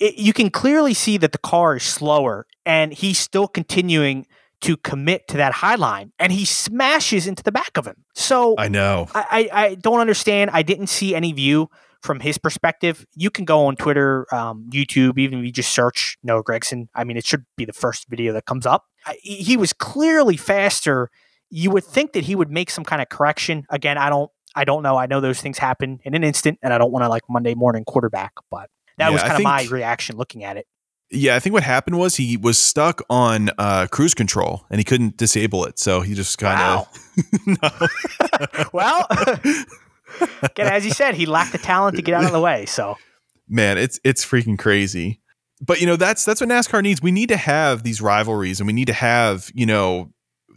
it, 0.00 0.16
you 0.16 0.32
can 0.32 0.50
clearly 0.50 0.94
see 0.94 1.16
that 1.18 1.32
the 1.32 1.38
car 1.38 1.76
is 1.76 1.84
slower, 1.84 2.46
and 2.64 2.92
he's 2.92 3.18
still 3.18 3.46
continuing 3.46 4.26
to 4.62 4.76
commit 4.78 5.28
to 5.28 5.36
that 5.36 5.52
high 5.52 5.74
line 5.74 6.12
and 6.18 6.32
he 6.32 6.44
smashes 6.44 7.26
into 7.26 7.42
the 7.42 7.52
back 7.52 7.76
of 7.76 7.86
him. 7.86 8.04
So 8.14 8.54
I 8.56 8.68
know. 8.68 9.06
I, 9.14 9.50
I, 9.52 9.64
I, 9.64 9.74
don't 9.74 10.00
understand. 10.00 10.50
I 10.52 10.62
didn't 10.62 10.86
see 10.86 11.14
any 11.14 11.32
view 11.32 11.68
from 12.06 12.20
his 12.20 12.38
perspective, 12.38 13.04
you 13.14 13.30
can 13.30 13.44
go 13.44 13.66
on 13.66 13.76
Twitter, 13.76 14.32
um, 14.32 14.70
YouTube, 14.70 15.18
even 15.18 15.40
if 15.40 15.44
you 15.44 15.52
just 15.52 15.72
search 15.72 16.16
Noah 16.22 16.44
Gragson. 16.44 16.88
I 16.94 17.04
mean, 17.04 17.16
it 17.16 17.26
should 17.26 17.44
be 17.56 17.64
the 17.64 17.72
first 17.72 18.08
video 18.08 18.32
that 18.32 18.46
comes 18.46 18.64
up. 18.64 18.84
I, 19.04 19.18
he 19.20 19.56
was 19.56 19.72
clearly 19.72 20.36
faster. 20.36 21.10
You 21.50 21.70
would 21.72 21.84
think 21.84 22.12
that 22.12 22.24
he 22.24 22.34
would 22.34 22.50
make 22.50 22.70
some 22.70 22.84
kind 22.84 23.02
of 23.02 23.08
correction. 23.08 23.66
Again, 23.68 23.98
I 23.98 24.08
don't, 24.08 24.30
I 24.54 24.64
don't 24.64 24.82
know. 24.82 24.96
I 24.96 25.06
know 25.06 25.20
those 25.20 25.40
things 25.40 25.58
happen 25.58 26.00
in 26.04 26.14
an 26.14 26.24
instant, 26.24 26.58
and 26.62 26.72
I 26.72 26.78
don't 26.78 26.92
want 26.92 27.04
to 27.04 27.08
like 27.08 27.22
Monday 27.28 27.54
morning 27.54 27.84
quarterback, 27.84 28.32
but 28.50 28.70
that 28.98 29.08
yeah, 29.08 29.12
was 29.12 29.22
kind 29.22 29.34
of 29.36 29.42
my 29.42 29.66
reaction 29.70 30.16
looking 30.16 30.44
at 30.44 30.56
it. 30.56 30.66
Yeah, 31.10 31.36
I 31.36 31.40
think 31.40 31.52
what 31.52 31.62
happened 31.62 31.98
was 31.98 32.16
he 32.16 32.36
was 32.36 32.60
stuck 32.60 33.00
on 33.08 33.50
uh, 33.58 33.86
cruise 33.92 34.14
control 34.14 34.66
and 34.70 34.80
he 34.80 34.84
couldn't 34.84 35.16
disable 35.16 35.64
it, 35.64 35.78
so 35.78 36.00
he 36.00 36.14
just 36.14 36.38
kind 36.38 36.60
of. 36.60 37.52
Wow. 37.62 37.88
well, 38.72 39.06
Again, 40.42 40.72
as 40.72 40.84
you 40.84 40.90
said, 40.90 41.14
he 41.14 41.26
lacked 41.26 41.52
the 41.52 41.58
talent 41.58 41.96
to 41.96 42.02
get 42.02 42.14
out 42.14 42.24
of 42.24 42.32
the 42.32 42.40
way. 42.40 42.66
So, 42.66 42.96
man, 43.48 43.78
it's 43.78 43.98
it's 44.04 44.24
freaking 44.24 44.58
crazy. 44.58 45.20
But 45.60 45.80
you 45.80 45.86
know, 45.86 45.96
that's 45.96 46.24
that's 46.24 46.40
what 46.40 46.50
NASCAR 46.50 46.82
needs. 46.82 47.00
We 47.00 47.12
need 47.12 47.28
to 47.30 47.36
have 47.36 47.82
these 47.82 48.00
rivalries, 48.00 48.60
and 48.60 48.66
we 48.66 48.72
need 48.72 48.86
to 48.86 48.92
have 48.92 49.50
you 49.54 49.66
know 49.66 50.12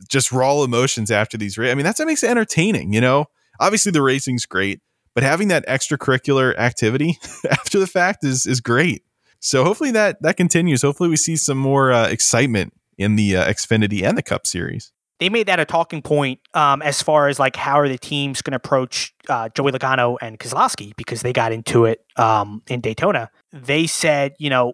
just 0.10 0.32
raw 0.32 0.62
emotions 0.64 1.12
after 1.12 1.38
these. 1.38 1.58
I 1.58 1.74
mean, 1.76 1.84
that's 1.86 2.00
what 2.00 2.08
makes 2.08 2.24
it 2.24 2.30
entertaining. 2.30 2.94
You 2.94 3.02
know, 3.02 3.26
obviously 3.60 3.92
the 3.92 4.02
racing's 4.02 4.46
great, 4.46 4.82
but 5.16 5.24
having 5.24 5.48
that 5.50 5.66
extracurricular 5.68 6.58
activity 6.58 7.18
after 7.50 7.80
the 7.80 7.88
fact 7.88 8.24
is 8.24 8.46
is 8.46 8.60
great. 8.60 9.04
So 9.40 9.64
hopefully 9.64 9.92
that 9.92 10.22
that 10.22 10.36
continues. 10.36 10.82
Hopefully 10.82 11.10
we 11.10 11.16
see 11.16 11.38
some 11.38 11.58
more 11.58 11.92
uh, 11.92 12.10
excitement 12.10 12.74
in 12.98 13.16
the 13.16 13.38
uh, 13.38 13.46
Xfinity 13.46 14.04
and 14.04 14.18
the 14.18 14.22
Cup 14.22 14.46
Series 14.46 14.92
they 15.20 15.30
made 15.30 15.48
that 15.48 15.60
a 15.60 15.66
talking 15.66 16.02
point 16.02 16.40
um, 16.54 16.82
as 16.82 17.02
far 17.02 17.28
as 17.28 17.40
like 17.40 17.56
how 17.56 17.80
are 17.80 17.90
the 17.90 17.98
teams 17.98 18.42
going 18.42 18.52
to 18.52 18.58
approach 18.58 19.14
uh, 19.28 19.50
Joey 19.50 19.72
Logano 19.72 20.18
and 20.22 20.40
Keselowski 20.40 20.96
because 20.96 21.22
they 21.22 21.34
got 21.34 21.52
into 21.52 21.86
it 21.86 22.06
um, 22.16 22.62
in 22.68 22.82
Daytona. 22.82 23.30
They 23.52 23.86
said, 23.88 24.34
you 24.40 24.50
know, 24.50 24.74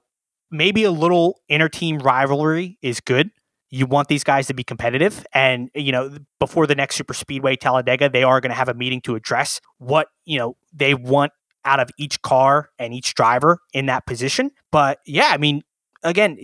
maybe 0.52 0.84
a 0.84 0.92
little 0.92 1.40
inter-team 1.50 2.00
rivalry 2.00 2.78
is 2.82 3.00
good. 3.00 3.32
You 3.70 3.86
want 3.88 4.08
these 4.08 4.24
guys 4.24 4.48
to 4.48 4.54
be 4.54 4.64
competitive, 4.64 5.26
and 5.34 5.70
you 5.74 5.92
know, 5.92 6.18
before 6.40 6.66
the 6.68 6.76
next 6.76 6.96
super 6.96 7.14
speedway 7.14 7.56
Talladega, 7.56 8.08
they 8.10 8.24
are 8.24 8.40
going 8.40 8.52
to 8.52 8.56
have 8.56 8.70
a 8.70 8.74
meeting 8.74 9.02
to 9.02 9.16
address 9.16 9.60
what 9.80 10.08
you 10.24 10.38
know 10.38 10.56
they 10.72 10.94
want 10.94 11.34
out 11.66 11.80
of 11.80 11.90
each 11.98 12.22
car 12.22 12.70
and 12.78 12.94
each 12.94 13.16
driver 13.16 13.60
in 13.74 13.88
that 13.88 14.06
position. 14.06 14.52
But 14.72 15.00
yeah, 15.06 15.30
I 15.32 15.38
mean, 15.38 15.64
again, 16.04 16.38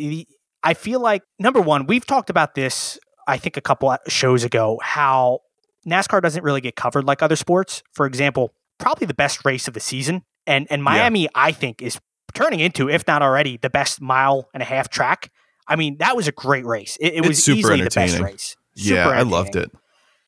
I 0.64 0.74
feel 0.74 1.00
like 1.00 1.24
number 1.40 1.62
one, 1.62 1.86
we've 1.86 2.06
talked 2.06 2.30
about 2.30 2.56
this, 2.56 3.00
I 3.27 3.38
think, 3.38 3.57
a 3.57 3.62
couple 3.62 3.95
shows 4.07 4.43
ago, 4.43 4.79
how 4.84 5.39
NASCAR 5.88 6.21
doesn't 6.21 6.43
really 6.43 6.62
get 6.62 6.75
covered 6.75 7.05
like 7.05 7.21
other 7.21 7.36
sports. 7.36 7.84
For 7.93 8.05
example, 8.05 8.53
probably 8.77 9.07
the 9.07 9.13
best 9.13 9.45
race 9.45 9.67
of 9.67 9.73
the 9.73 9.79
season. 9.79 10.23
And 10.47 10.67
and 10.69 10.84
Miami, 10.84 11.23
yeah. 11.23 11.29
I 11.36 11.51
think, 11.51 11.81
is 11.81 11.99
turning 12.34 12.60
into, 12.60 12.89
if 12.89 13.05
not 13.07 13.21
already, 13.21 13.57
the 13.57 13.69
best 13.69 14.01
mile 14.01 14.49
and 14.53 14.62
a 14.62 14.65
half 14.65 14.89
track. 14.89 15.31
I 15.67 15.75
mean, 15.75 15.97
that 15.97 16.15
was 16.15 16.27
a 16.27 16.31
great 16.31 16.65
race. 16.65 16.97
It, 16.99 17.13
it 17.15 17.27
was 17.27 17.47
easily 17.47 17.81
the 17.81 17.89
best 17.89 18.19
race. 18.19 18.57
Super 18.75 18.95
yeah, 18.95 19.10
I 19.10 19.21
loved 19.21 19.55
it. 19.55 19.71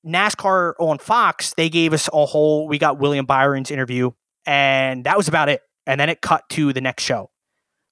NASCAR 0.05 0.73
on 0.79 0.97
Fox, 0.97 1.53
they 1.55 1.69
gave 1.69 1.93
us 1.93 2.09
a 2.11 2.25
whole. 2.25 2.67
We 2.67 2.77
got 2.77 2.99
William 2.99 3.25
Byron's 3.25 3.71
interview, 3.71 4.11
and 4.45 5.05
that 5.05 5.17
was 5.17 5.27
about 5.27 5.49
it. 5.49 5.61
And 5.85 5.99
then 5.99 6.09
it 6.09 6.21
cut 6.21 6.47
to 6.51 6.73
the 6.73 6.81
next 6.81 7.03
show. 7.03 7.31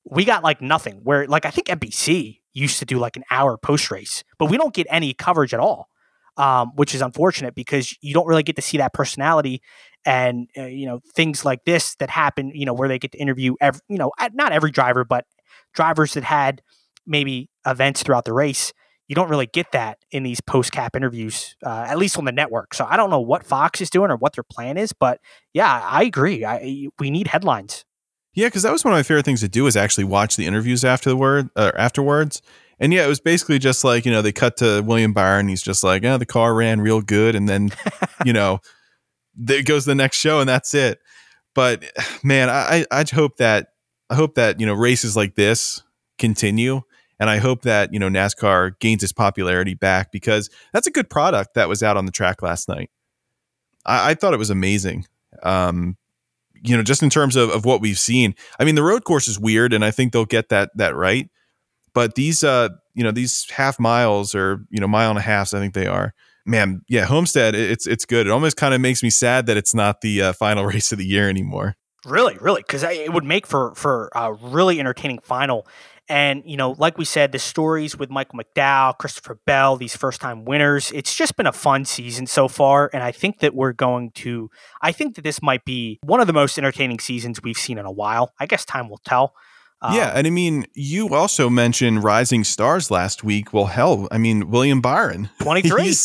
We 0.06 0.26
got 0.26 0.44
like 0.44 0.62
nothing. 0.62 1.02
Where 1.04 1.28
like 1.28 1.46
I 1.46 1.52
think 1.52 1.68
NBC 1.68 2.41
used 2.54 2.80
to 2.80 2.86
do 2.86 2.98
like 2.98 3.18
an 3.18 3.24
hour 3.32 3.58
post 3.58 3.92
race, 3.92 4.24
but 4.38 4.50
we 4.50 4.58
don't 4.58 4.74
get 4.74 4.88
any 4.90 5.14
coverage 5.14 5.54
at 5.54 5.60
all, 5.60 5.90
um, 6.38 6.72
which 6.76 6.94
is 6.96 7.02
unfortunate 7.02 7.56
because 7.56 7.96
you 8.02 8.14
don't 8.14 8.28
really 8.28 8.44
get 8.44 8.56
to 8.56 8.62
see 8.62 8.78
that 8.78 8.94
personality 8.94 9.62
and 10.06 10.50
uh, 10.58 10.64
you 10.64 10.86
know 10.86 11.00
things 11.16 11.46
like 11.46 11.64
this 11.66 11.96
that 11.96 12.10
happen. 12.10 12.52
You 12.54 12.66
know 12.66 12.74
where 12.74 12.88
they 12.88 13.00
get 13.00 13.12
to 13.14 13.18
interview 13.18 13.56
every, 13.62 13.82
you 13.88 13.98
know 13.98 14.12
not 14.34 14.52
every 14.52 14.72
driver, 14.72 15.04
but 15.04 15.26
drivers 15.74 16.14
that 16.14 16.24
had 16.24 16.62
maybe 17.06 17.50
events 17.66 18.04
throughout 18.04 18.26
the 18.26 18.34
race 18.34 18.74
you 19.12 19.16
don't 19.16 19.28
really 19.28 19.48
get 19.48 19.74
that 19.74 19.98
in 20.12 20.24
these 20.24 20.40
post 20.40 20.72
cap 20.72 20.96
interviews, 20.96 21.58
uh, 21.66 21.86
at 21.86 21.98
least 21.98 22.18
on 22.18 22.24
the 22.24 22.32
network. 22.32 22.74
So 22.74 22.88
I 22.90 22.96
don't 22.96 23.10
know 23.10 23.20
what 23.20 23.44
Fox 23.44 23.82
is 23.82 23.90
doing 23.90 24.10
or 24.10 24.16
what 24.16 24.32
their 24.36 24.44
plan 24.46 24.78
is, 24.78 24.94
but 24.94 25.20
yeah, 25.54 25.82
I 25.84 26.04
agree. 26.04 26.46
I, 26.46 26.88
we 26.98 27.12
need 27.12 27.28
headlines. 27.28 27.84
Yeah, 28.34 28.48
because 28.48 28.64
that 28.64 28.72
was 28.72 28.84
one 28.86 28.94
of 28.94 28.98
my 28.98 29.04
favorite 29.04 29.26
things 29.26 29.42
to 29.42 29.50
do 29.50 29.68
is 29.68 29.76
actually 29.76 30.06
watch 30.06 30.36
the 30.36 30.46
interviews 30.46 30.86
after 30.86 31.10
the 31.10 31.18
word 31.18 31.50
uh, 31.56 31.72
afterwards. 31.78 32.42
And 32.80 32.94
yeah, 32.94 33.06
it 33.06 33.10
was 33.10 33.20
basically 33.20 33.60
just 33.60 33.84
like 33.84 34.06
you 34.06 34.12
know 34.12 34.22
they 34.22 34.32
cut 34.32 34.58
to 34.58 34.82
William 34.82 35.14
Byron. 35.14 35.48
He's 35.48 35.62
just 35.62 35.84
like, 35.84 36.04
oh, 36.06 36.18
the 36.18 36.26
car 36.26 36.54
ran 36.54 36.82
real 36.82 37.02
good, 37.02 37.36
and 37.36 37.48
then 37.48 37.72
you 38.26 38.34
know 38.34 38.60
there 39.36 39.64
goes 39.64 39.86
the 39.86 39.96
next 39.96 40.18
show, 40.18 40.40
and 40.40 40.50
that's 40.50 40.74
it. 40.74 41.00
But 41.54 41.84
man, 42.24 42.50
I 42.50 42.86
I 42.90 43.06
hope 43.14 43.38
that 43.38 43.68
I 44.10 44.16
hope 44.16 44.36
that 44.36 44.60
you 44.60 44.66
know 44.66 44.74
races 44.74 45.16
like 45.16 45.36
this 45.36 45.84
continue 46.18 46.82
and 47.22 47.30
I 47.30 47.38
hope 47.38 47.62
that, 47.62 47.94
you 47.94 48.00
know, 48.00 48.10
NASCAR 48.10 48.80
gains 48.80 49.04
its 49.04 49.12
popularity 49.12 49.76
back 49.76 50.12
because 50.12 50.50
that's 50.74 50.88
a 50.88 50.92
good 50.92 51.08
product 51.08 51.54
that 51.54 51.70
was 51.70 51.84
out 51.84 51.96
on 51.96 52.08
the 52.08 52.12
track 52.12 52.42
last 52.42 52.68
night. 52.68 52.90
I, 53.86 54.10
I 54.10 54.14
thought 54.16 54.34
it 54.34 54.38
was 54.38 54.50
amazing. 54.50 55.06
Um, 55.44 55.98
you 56.64 56.76
know, 56.76 56.84
just 56.84 57.04
in 57.04 57.10
terms 57.10 57.36
of, 57.36 57.50
of 57.50 57.66
what 57.66 57.82
we've 57.82 58.00
seen. 58.00 58.36
I 58.60 58.66
mean, 58.66 58.76
the 58.76 58.84
road 58.84 59.04
course 59.04 59.28
is 59.28 59.40
weird, 59.40 59.74
and 59.74 59.84
I 59.84 59.92
think 59.92 60.14
they'll 60.14 60.26
get 60.26 60.50
that 60.50 60.72
that 60.76 60.96
right. 60.96 61.30
But 61.94 62.16
these, 62.16 62.44
uh, 62.44 62.70
you 62.94 63.04
know, 63.04 63.12
these 63.12 63.50
half 63.50 63.80
miles 63.80 64.34
or 64.36 64.66
you 64.70 64.80
know, 64.80 64.88
mile 64.88 65.10
and 65.10 65.20
a 65.20 65.24
half, 65.24 65.54
I 65.54 65.60
think 65.60 65.74
they 65.74 65.88
are. 65.88 66.14
Man, 66.46 66.82
yeah, 66.88 67.06
Homestead, 67.06 67.56
it's 67.56 67.88
it's 67.88 68.06
good. 68.06 68.28
It 68.28 68.32
almost 68.32 68.58
kind 68.58 68.74
of 68.74 68.82
makes 68.82 69.04
me 69.04 69.10
sad 69.10 69.46
that 69.46 69.58
it's 69.58 69.74
not 69.74 70.02
the 70.02 70.22
uh, 70.22 70.34
final 70.34 70.66
race 70.68 70.92
of 70.92 70.98
the 70.98 71.06
year 71.06 71.30
anymore. 71.30 71.76
Really, 72.06 72.36
really, 72.40 72.62
because 72.62 72.82
it 72.82 73.14
would 73.14 73.24
make 73.24 73.46
for 73.46 73.76
for 73.76 74.10
a 74.16 74.34
really 74.34 74.80
entertaining 74.80 75.20
final. 75.20 75.68
And, 76.12 76.44
you 76.46 76.58
know, 76.58 76.76
like 76.78 76.98
we 76.98 77.06
said, 77.06 77.32
the 77.32 77.40
stories 77.40 77.98
with 77.98 78.10
Michael 78.10 78.38
McDowell, 78.38 78.98
Christopher 78.98 79.40
Bell, 79.46 79.78
these 79.78 79.96
first 79.96 80.20
time 80.20 80.44
winners, 80.44 80.92
it's 80.92 81.16
just 81.16 81.38
been 81.38 81.48
a 81.48 81.54
fun 81.54 81.86
season 81.86 82.28
so 82.28 82.50
far. 82.50 82.90
And 82.92 83.02
I 83.02 83.14
think 83.14 83.40
that 83.40 83.56
we're 83.56 83.72
going 83.72 84.12
to, 84.16 84.50
I 84.82 84.92
think 84.92 85.16
that 85.16 85.22
this 85.22 85.42
might 85.42 85.64
be 85.64 86.00
one 86.04 86.20
of 86.20 86.28
the 86.28 86.34
most 86.34 86.58
entertaining 86.58 87.00
seasons 87.00 87.42
we've 87.42 87.58
seen 87.58 87.78
in 87.78 87.86
a 87.86 87.92
while. 87.92 88.34
I 88.42 88.46
guess 88.46 88.66
time 88.66 88.90
will 88.90 89.00
tell. 89.06 89.34
Um, 89.82 89.96
yeah. 89.96 90.12
And 90.14 90.28
I 90.28 90.32
mean, 90.32 90.66
you 90.74 91.16
also 91.16 91.50
mentioned 91.50 92.04
rising 92.04 92.44
stars 92.44 92.92
last 92.92 93.24
week. 93.24 93.54
Well, 93.54 93.68
hell, 93.68 94.10
I 94.12 94.18
mean, 94.18 94.50
William 94.50 94.82
Byron. 94.82 95.30
23. 95.40 95.96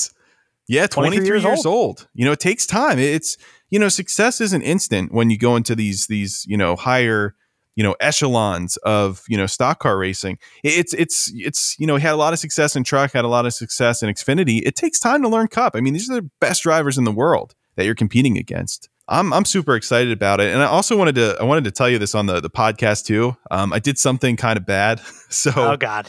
yeah, 0.68 0.86
23, 0.86 1.16
23 1.16 1.26
years, 1.26 1.42
years 1.42 1.66
old. 1.66 1.76
old. 1.76 2.08
You 2.14 2.26
know, 2.26 2.32
it 2.32 2.38
takes 2.38 2.64
time. 2.64 3.00
It's, 3.00 3.36
you 3.70 3.80
know, 3.80 3.88
success 3.88 4.40
isn't 4.40 4.62
instant 4.62 5.10
when 5.10 5.30
you 5.30 5.36
go 5.36 5.56
into 5.56 5.74
these, 5.74 6.06
these, 6.06 6.46
you 6.46 6.56
know, 6.56 6.76
higher, 6.76 7.34
you 7.76 7.82
know 7.82 7.94
echelons 8.00 8.76
of 8.78 9.22
you 9.28 9.36
know 9.36 9.46
stock 9.46 9.78
car 9.78 9.96
racing. 9.96 10.38
It's 10.64 10.92
it's 10.94 11.30
it's 11.36 11.78
you 11.78 11.86
know 11.86 11.96
he 11.96 12.02
had 12.02 12.14
a 12.14 12.16
lot 12.16 12.32
of 12.32 12.38
success 12.38 12.74
in 12.74 12.82
truck 12.82 13.12
had 13.12 13.24
a 13.24 13.28
lot 13.28 13.46
of 13.46 13.54
success 13.54 14.02
in 14.02 14.12
xfinity. 14.12 14.62
It 14.64 14.74
takes 14.74 14.98
time 14.98 15.22
to 15.22 15.28
learn 15.28 15.46
cup. 15.46 15.76
I 15.76 15.80
mean 15.80 15.92
these 15.92 16.10
are 16.10 16.14
the 16.16 16.30
best 16.40 16.62
drivers 16.62 16.98
in 16.98 17.04
the 17.04 17.12
world 17.12 17.54
that 17.76 17.84
you're 17.84 17.94
competing 17.94 18.38
against. 18.38 18.88
I'm 19.08 19.32
i'm 19.32 19.44
super 19.44 19.76
excited 19.76 20.10
about 20.10 20.40
it. 20.40 20.52
And 20.52 20.62
i 20.62 20.66
also 20.66 20.96
wanted 20.96 21.14
to 21.16 21.36
i 21.38 21.44
wanted 21.44 21.64
to 21.64 21.70
tell 21.70 21.88
you 21.88 21.98
this 21.98 22.14
on 22.14 22.26
the 22.26 22.40
the 22.40 22.50
podcast 22.50 23.04
too. 23.04 23.36
Um, 23.50 23.72
i 23.72 23.78
did 23.78 23.98
something 23.98 24.36
kind 24.36 24.56
of 24.56 24.66
bad. 24.66 25.00
So 25.28 25.52
oh 25.56 25.76
god. 25.76 26.06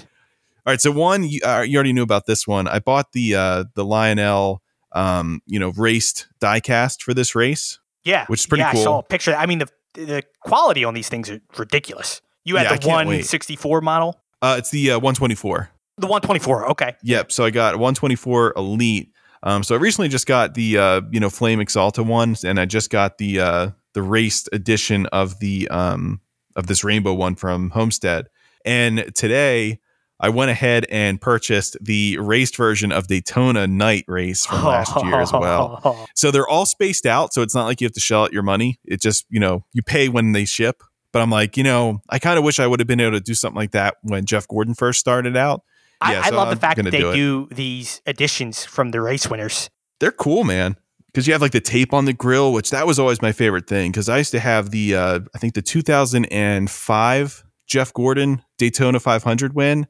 All 0.65 0.71
right 0.71 0.79
so 0.79 0.91
one 0.91 1.23
you, 1.23 1.41
uh, 1.43 1.65
you 1.67 1.75
already 1.75 1.91
knew 1.93 2.03
about 2.03 2.27
this 2.27 2.47
one. 2.47 2.67
I 2.67 2.79
bought 2.79 3.11
the 3.11 3.35
uh 3.35 3.63
the 3.75 3.83
lionel 3.83 4.61
um 4.93 5.41
you 5.45 5.59
know 5.59 5.69
raced 5.75 6.27
diecast 6.39 7.01
for 7.01 7.13
this 7.13 7.35
race 7.35 7.79
yeah, 8.07 8.25
which 8.27 8.39
is 8.39 8.47
pretty 8.47 8.61
yeah, 8.61 8.71
cool. 8.71 8.81
I 8.81 8.83
saw 8.85 8.99
a 8.99 9.03
picture. 9.03 9.35
I 9.35 9.45
mean, 9.45 9.59
the 9.59 9.67
the 10.05 10.23
quality 10.41 10.83
on 10.83 10.93
these 10.93 11.09
things 11.09 11.29
are 11.29 11.41
ridiculous. 11.57 12.21
You 12.43 12.55
had 12.55 12.63
yeah, 12.63 12.77
the 12.77 12.87
164 12.87 13.81
model. 13.81 14.19
Uh, 14.41 14.55
it's 14.57 14.69
the 14.69 14.91
uh, 14.91 14.99
124. 14.99 15.69
The 15.97 16.07
124. 16.07 16.71
Okay. 16.71 16.95
Yep. 17.03 17.31
So 17.31 17.43
I 17.43 17.49
got 17.49 17.73
124 17.75 18.53
Elite. 18.55 19.11
Um, 19.43 19.63
so 19.63 19.75
I 19.75 19.79
recently 19.79 20.09
just 20.09 20.27
got 20.27 20.53
the 20.53 20.77
uh, 20.77 21.01
you 21.11 21.19
know 21.19 21.29
Flame 21.29 21.59
Axalta 21.59 22.05
one, 22.05 22.35
and 22.45 22.59
I 22.59 22.65
just 22.65 22.89
got 22.89 23.17
the 23.17 23.39
uh, 23.39 23.69
the 23.93 24.01
raced 24.01 24.49
edition 24.53 25.07
of 25.07 25.39
the 25.39 25.67
um, 25.69 26.21
of 26.55 26.67
this 26.67 26.83
rainbow 26.83 27.13
one 27.13 27.35
from 27.35 27.71
Homestead. 27.71 28.27
And 28.65 29.11
today 29.15 29.79
I 30.19 30.29
went 30.29 30.49
ahead 30.49 30.85
and 30.89 31.21
purchased 31.21 31.77
the 31.79 32.17
raced 32.17 32.55
version 32.55 32.91
of 32.91 33.07
Daytona 33.07 33.67
Night 33.67 34.05
Race 34.07 34.45
from 34.45 34.63
last 34.63 34.95
year 35.03 35.19
as 35.19 35.31
well. 35.31 36.07
So 36.15 36.31
they're 36.31 36.47
all 36.47 36.65
spaced 36.65 37.05
out, 37.05 37.33
so 37.33 37.43
it's 37.43 37.53
not 37.53 37.65
like 37.65 37.79
you 37.79 37.85
have 37.85 37.93
to 37.93 37.99
shell 37.99 38.23
out 38.23 38.33
your 38.33 38.41
money. 38.41 38.79
It 38.83 39.01
just, 39.01 39.25
you 39.29 39.39
know, 39.39 39.65
you 39.71 39.83
pay 39.83 40.09
when 40.09 40.31
they 40.31 40.45
ship. 40.45 40.81
But 41.11 41.21
I'm 41.21 41.29
like, 41.29 41.57
you 41.57 41.63
know, 41.63 42.01
I 42.09 42.17
kind 42.17 42.39
of 42.39 42.43
wish 42.43 42.59
I 42.59 42.65
would 42.65 42.79
have 42.79 42.87
been 42.87 42.99
able 42.99 43.11
to 43.11 43.19
do 43.19 43.35
something 43.35 43.55
like 43.55 43.71
that 43.71 43.97
when 44.01 44.25
Jeff 44.25 44.47
Gordon 44.47 44.73
first 44.73 44.99
started 44.99 45.37
out. 45.37 45.61
Yeah, 46.01 46.21
I, 46.23 46.27
I 46.27 46.29
love 46.31 46.47
I'm 46.47 46.55
the 46.55 46.59
fact 46.59 46.77
that 46.83 46.91
they 46.91 46.99
do, 46.99 47.13
do 47.13 47.47
these 47.51 48.01
editions 48.07 48.63
from 48.65 48.89
the 48.91 49.01
race 49.01 49.27
winners. 49.29 49.69
They're 49.99 50.11
cool, 50.11 50.43
man. 50.43 50.75
Because 51.07 51.27
you 51.27 51.33
have 51.33 51.41
like 51.41 51.51
the 51.51 51.61
tape 51.61 51.93
on 51.93 52.05
the 52.05 52.13
grill, 52.13 52.51
which 52.53 52.71
that 52.71 52.85
was 52.85 52.99
always 52.99 53.21
my 53.21 53.31
favorite 53.31 53.67
thing. 53.67 53.91
Because 53.91 54.09
I 54.09 54.17
used 54.17 54.31
to 54.31 54.39
have 54.39 54.71
the, 54.71 54.95
uh, 54.95 55.19
I 55.33 55.37
think 55.37 55.53
the 55.53 55.61
2005 55.61 57.43
Jeff 57.67 57.93
Gordon 57.93 58.41
Daytona 58.57 58.99
500 58.99 59.53
win 59.53 59.87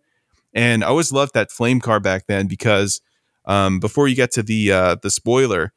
and 0.58 0.84
I 0.84 0.88
always 0.88 1.12
loved 1.12 1.36
that 1.36 1.52
flame 1.52 1.80
car 1.80 2.00
back 2.00 2.26
then 2.28 2.48
because 2.48 3.00
um, 3.46 3.80
before 3.80 4.08
you 4.08 4.16
get 4.16 4.32
to 4.32 4.44
the 4.44 4.72
uh, 4.72 4.96
the 5.02 5.12
spoiler, 5.12 5.72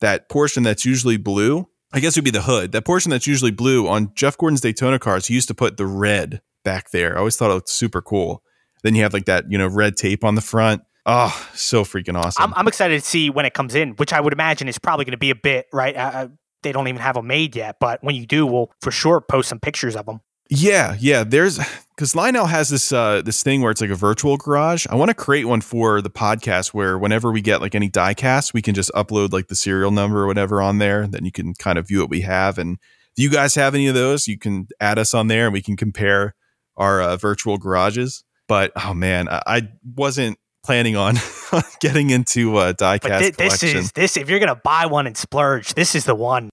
that 0.00 0.30
portion 0.30 0.62
that's 0.62 0.86
usually 0.86 1.18
blue, 1.18 1.68
I 1.92 2.00
guess 2.00 2.16
it 2.16 2.20
would 2.20 2.24
be 2.24 2.30
the 2.30 2.42
hood. 2.42 2.72
That 2.72 2.86
portion 2.86 3.10
that's 3.10 3.26
usually 3.26 3.50
blue 3.50 3.86
on 3.86 4.12
Jeff 4.14 4.38
Gordon's 4.38 4.62
Daytona 4.62 4.98
cars, 4.98 5.26
he 5.26 5.34
used 5.34 5.48
to 5.48 5.54
put 5.54 5.76
the 5.76 5.86
red 5.86 6.40
back 6.64 6.90
there. 6.90 7.14
I 7.14 7.18
always 7.18 7.36
thought 7.36 7.50
it 7.50 7.54
looked 7.54 7.68
super 7.68 8.00
cool. 8.00 8.42
Then 8.82 8.94
you 8.94 9.02
have 9.02 9.12
like 9.12 9.26
that, 9.26 9.44
you 9.50 9.58
know, 9.58 9.68
red 9.68 9.96
tape 9.96 10.24
on 10.24 10.34
the 10.34 10.40
front. 10.40 10.82
Oh, 11.04 11.48
so 11.52 11.84
freaking 11.84 12.16
awesome! 12.16 12.42
I'm, 12.42 12.54
I'm 12.56 12.68
excited 12.68 13.00
to 13.00 13.06
see 13.06 13.28
when 13.28 13.44
it 13.44 13.52
comes 13.52 13.74
in, 13.74 13.90
which 13.96 14.14
I 14.14 14.20
would 14.20 14.32
imagine 14.32 14.66
is 14.66 14.78
probably 14.78 15.04
going 15.04 15.12
to 15.12 15.18
be 15.18 15.30
a 15.30 15.36
bit 15.36 15.66
right. 15.74 15.94
Uh, 15.94 16.10
uh, 16.14 16.28
they 16.62 16.72
don't 16.72 16.88
even 16.88 17.02
have 17.02 17.16
them 17.16 17.26
made 17.26 17.54
yet, 17.54 17.76
but 17.80 18.02
when 18.02 18.14
you 18.14 18.24
do, 18.24 18.46
we'll 18.46 18.70
for 18.80 18.92
sure 18.92 19.20
post 19.20 19.50
some 19.50 19.60
pictures 19.60 19.94
of 19.94 20.06
them. 20.06 20.20
Yeah, 20.54 20.96
yeah. 21.00 21.24
There's 21.24 21.58
because 21.96 22.14
Lionel 22.14 22.44
has 22.44 22.68
this 22.68 22.92
uh, 22.92 23.22
this 23.22 23.42
thing 23.42 23.62
where 23.62 23.70
it's 23.70 23.80
like 23.80 23.90
a 23.90 23.94
virtual 23.94 24.36
garage. 24.36 24.86
I 24.90 24.96
want 24.96 25.08
to 25.08 25.14
create 25.14 25.44
one 25.44 25.62
for 25.62 26.02
the 26.02 26.10
podcast 26.10 26.74
where 26.74 26.98
whenever 26.98 27.32
we 27.32 27.40
get 27.40 27.62
like 27.62 27.74
any 27.74 27.88
diecast, 27.88 28.52
we 28.52 28.60
can 28.60 28.74
just 28.74 28.90
upload 28.92 29.32
like 29.32 29.48
the 29.48 29.54
serial 29.54 29.90
number 29.90 30.22
or 30.22 30.26
whatever 30.26 30.60
on 30.60 30.76
there. 30.76 31.06
Then 31.06 31.24
you 31.24 31.32
can 31.32 31.54
kind 31.54 31.78
of 31.78 31.88
view 31.88 32.00
what 32.00 32.10
we 32.10 32.20
have. 32.20 32.58
And 32.58 32.76
if 33.16 33.22
you 33.22 33.30
guys 33.30 33.54
have 33.54 33.74
any 33.74 33.86
of 33.86 33.94
those, 33.94 34.28
you 34.28 34.38
can 34.38 34.68
add 34.78 34.98
us 34.98 35.14
on 35.14 35.28
there 35.28 35.46
and 35.46 35.54
we 35.54 35.62
can 35.62 35.74
compare 35.76 36.34
our 36.76 37.00
uh, 37.00 37.16
virtual 37.16 37.56
garages. 37.56 38.22
But 38.46 38.72
oh 38.76 38.92
man, 38.92 39.30
I, 39.30 39.42
I 39.46 39.68
wasn't 39.96 40.38
planning 40.62 40.96
on 40.96 41.16
getting 41.80 42.10
into 42.10 42.58
uh, 42.58 42.74
diecast. 42.74 43.20
Th- 43.20 43.36
this 43.36 43.56
collection. 43.56 43.78
is 43.78 43.92
this. 43.92 44.18
If 44.18 44.28
you're 44.28 44.40
gonna 44.40 44.60
buy 44.62 44.84
one 44.84 45.06
and 45.06 45.16
splurge, 45.16 45.72
this 45.74 45.94
is 45.94 46.04
the 46.04 46.14
one. 46.14 46.50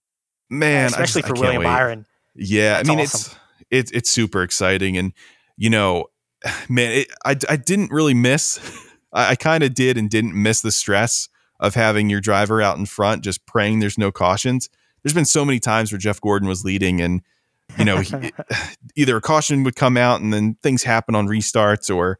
Man, 0.49 0.85
especially 0.85 1.23
just, 1.23 1.35
for 1.35 1.41
William 1.41 1.63
wait. 1.63 1.65
Byron. 1.65 2.05
Yeah, 2.35 2.75
That's 2.77 2.89
I 2.89 2.91
mean 2.91 3.01
awesome. 3.01 3.31
it's 3.33 3.38
it's 3.71 3.91
it's 3.91 4.09
super 4.09 4.43
exciting 4.43 4.97
and 4.97 5.13
you 5.57 5.69
know 5.69 6.05
man 6.69 6.91
it, 6.91 7.07
i 7.25 7.35
i 7.49 7.55
didn't 7.55 7.91
really 7.91 8.13
miss 8.13 8.59
i, 9.13 9.31
I 9.31 9.35
kind 9.35 9.63
of 9.63 9.73
did 9.73 9.97
and 9.97 10.09
didn't 10.09 10.41
miss 10.41 10.61
the 10.61 10.71
stress 10.71 11.29
of 11.59 11.75
having 11.75 12.09
your 12.09 12.21
driver 12.21 12.61
out 12.61 12.77
in 12.77 12.85
front 12.85 13.23
just 13.23 13.45
praying 13.45 13.79
there's 13.79 13.97
no 13.97 14.11
cautions. 14.11 14.69
There's 15.03 15.13
been 15.13 15.25
so 15.25 15.45
many 15.45 15.59
times 15.59 15.91
where 15.91 15.99
jeff 15.99 16.19
gordon 16.21 16.47
was 16.47 16.63
leading 16.63 17.01
and 17.01 17.21
you 17.77 17.85
know 17.85 17.97
he, 17.97 18.31
either 18.95 19.17
a 19.17 19.21
caution 19.21 19.63
would 19.63 19.75
come 19.75 19.97
out 19.97 20.21
and 20.21 20.33
then 20.33 20.55
things 20.61 20.83
happen 20.83 21.15
on 21.15 21.27
restarts 21.27 21.93
or 21.93 22.17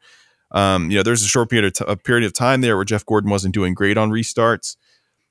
um, 0.52 0.90
you 0.90 0.96
know 0.96 1.02
there's 1.02 1.22
a 1.22 1.28
short 1.28 1.48
period 1.48 1.66
of 1.66 1.72
t- 1.74 1.84
a 1.86 1.96
period 1.96 2.24
of 2.26 2.32
time 2.32 2.60
there 2.60 2.76
where 2.76 2.84
jeff 2.84 3.04
gordon 3.06 3.30
wasn't 3.30 3.54
doing 3.54 3.74
great 3.74 3.96
on 3.96 4.10
restarts. 4.10 4.76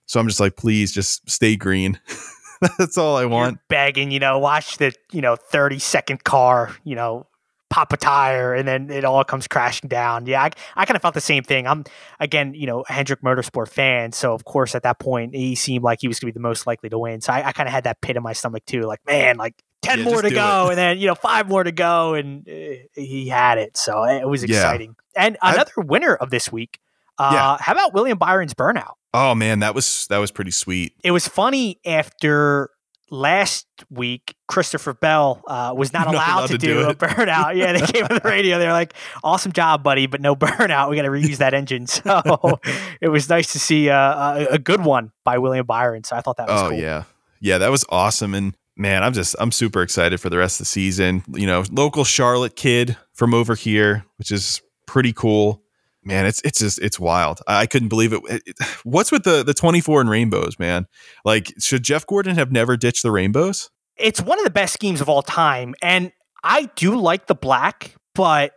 So 0.05 0.19
i'm 0.19 0.27
just 0.27 0.39
like 0.39 0.55
please 0.55 0.91
just 0.91 1.29
stay 1.29 1.55
green 1.55 1.99
That's 2.77 2.97
all 2.97 3.17
I 3.17 3.25
want. 3.25 3.53
You're 3.53 3.61
begging, 3.69 4.11
you 4.11 4.19
know, 4.19 4.37
watch 4.39 4.77
the, 4.77 4.93
you 5.11 5.21
know, 5.21 5.35
30 5.35 5.79
second 5.79 6.23
car, 6.23 6.75
you 6.83 6.95
know, 6.95 7.25
pop 7.69 7.93
a 7.93 7.97
tire 7.97 8.53
and 8.55 8.67
then 8.67 8.89
it 8.89 9.05
all 9.05 9.23
comes 9.23 9.47
crashing 9.47 9.87
down. 9.87 10.25
Yeah, 10.25 10.41
I, 10.43 10.49
I 10.75 10.85
kind 10.85 10.95
of 10.95 11.01
felt 11.03 11.13
the 11.13 11.21
same 11.21 11.43
thing. 11.43 11.67
I'm, 11.67 11.83
again, 12.19 12.53
you 12.55 12.65
know, 12.65 12.83
Hendrick 12.87 13.21
Motorsport 13.21 13.69
fan. 13.69 14.11
So, 14.11 14.33
of 14.33 14.43
course, 14.43 14.73
at 14.75 14.83
that 14.83 14.99
point, 14.99 15.35
he 15.35 15.53
seemed 15.55 15.83
like 15.83 15.99
he 16.01 16.07
was 16.07 16.19
going 16.19 16.31
to 16.31 16.33
be 16.33 16.37
the 16.39 16.47
most 16.47 16.65
likely 16.65 16.89
to 16.89 16.97
win. 16.97 17.21
So 17.21 17.31
I, 17.31 17.47
I 17.47 17.51
kind 17.51 17.67
of 17.69 17.73
had 17.73 17.83
that 17.83 18.01
pit 18.01 18.17
in 18.17 18.23
my 18.23 18.33
stomach 18.33 18.65
too. 18.65 18.81
Like, 18.81 18.99
man, 19.05 19.37
like 19.37 19.53
10 19.83 19.99
Yeah, 19.99 20.05
more 20.05 20.21
to 20.21 20.29
go 20.31 20.65
it. 20.65 20.69
and 20.69 20.77
then, 20.77 20.97
you 20.97 21.05
know, 21.07 21.15
five 21.15 21.47
more 21.47 21.63
to 21.63 21.71
go. 21.71 22.15
And 22.15 22.47
uh, 22.49 22.75
he 22.95 23.27
had 23.29 23.57
it. 23.59 23.77
So 23.77 24.03
it 24.03 24.27
was 24.27 24.41
Yeah. 24.43 24.57
exciting. 24.57 24.95
And 25.15 25.37
I- 25.41 25.53
another 25.53 25.71
winner 25.77 26.15
of 26.15 26.31
this 26.31 26.51
week. 26.51 26.79
Uh, 27.19 27.29
Yeah. 27.33 27.57
How 27.59 27.73
about 27.73 27.93
William 27.93 28.17
Byron's 28.17 28.53
burnout? 28.53 28.93
Oh 29.13 29.35
man, 29.35 29.59
that 29.59 29.75
was 29.75 30.07
that 30.09 30.17
was 30.19 30.31
pretty 30.31 30.51
sweet. 30.51 30.93
it 31.03 31.11
was 31.11 31.27
funny 31.27 31.79
after 31.85 32.69
last 33.11 33.65
week 33.89 34.35
christopher 34.47 34.93
bell 34.93 35.41
uh, 35.47 35.73
was 35.75 35.91
not 35.91 36.05
Not 36.05 36.13
allowed, 36.13 36.37
allowed 36.41 36.47
to, 36.47 36.53
to 36.53 36.57
do, 36.59 36.73
do 36.83 36.89
a 36.89 36.93
burnout 37.07 37.55
yeah 37.55 37.73
they 37.73 37.81
came 37.81 38.03
on 38.03 38.19
the 38.21 38.21
radio 38.23 38.59
they're 38.59 38.71
like 38.71 38.93
awesome 39.23 39.51
job 39.51 39.81
buddy 39.81 40.05
but 40.05 40.21
no 40.21 40.35
burnout 40.35 40.91
we 40.91 40.95
got 40.95 41.01
to 41.01 41.09
reuse 41.09 41.37
that 41.37 41.55
engine 41.55 41.87
so 41.87 42.59
it 43.01 43.07
was 43.09 43.27
nice 43.27 43.51
to 43.53 43.59
see 43.59 43.89
uh, 43.89 44.37
a, 44.37 44.45
a 44.51 44.59
good 44.59 44.85
one 44.85 45.11
by 45.23 45.39
william 45.39 45.65
byron 45.65 46.03
so 46.03 46.15
i 46.15 46.21
thought 46.21 46.37
that 46.37 46.47
was 46.47 46.61
Oh 46.61 46.69
cool 46.69 46.77
yeah, 46.77 47.05
yeah, 47.41 47.57
that 47.57 47.71
was 47.71 47.83
awesome. 47.89 48.35
And 48.35 48.53
man, 48.77 49.01
I'm 49.01 49.13
just 49.13 49.35
I'm 49.39 49.51
super 49.51 49.81
excited 49.81 50.19
for 50.21 50.29
the 50.29 50.37
rest 50.37 50.57
of 50.59 50.65
the 50.65 50.69
season. 50.69 51.23
You 51.33 51.47
know, 51.47 51.63
local 51.71 52.03
Charlotte 52.03 52.55
kid 52.55 52.95
from 53.13 53.33
over 53.33 53.55
here, 53.55 54.05
which 54.17 54.29
is 54.31 54.61
pretty 54.85 55.13
cool. 55.13 55.63
Man, 56.03 56.25
it's 56.25 56.41
it's 56.43 56.59
just 56.59 56.79
it's 56.81 56.99
wild. 56.99 57.41
I, 57.47 57.65
couldn't 57.65 57.89
believe 57.89 58.13
it. 58.13 58.21
It- 58.29 58.43
it- 58.45 58.55
What's 58.83 59.11
with 59.11 59.23
the 59.23 59.43
the 59.43 59.53
24 59.53 60.01
and 60.01 60.09
rainbows, 60.09 60.57
man? 60.59 60.87
Like, 61.25 61.53
should 61.59 61.83
Jeff 61.83 62.05
Gordon 62.07 62.35
have 62.35 62.51
never 62.51 62.77
ditched 62.77 63.03
the 63.03 63.11
rainbows? 63.11 63.69
it's 64.01 64.21
one 64.21 64.37
of 64.39 64.45
the 64.45 64.49
best 64.49 64.71
schemes 64.73 65.01
of 65.01 65.09
all 65.09 65.21
time 65.21 65.75
and 65.81 66.13
i 66.41 66.69
do 66.77 66.95
like 66.95 67.27
the 67.27 67.35
black 67.35 67.93
but 68.15 68.53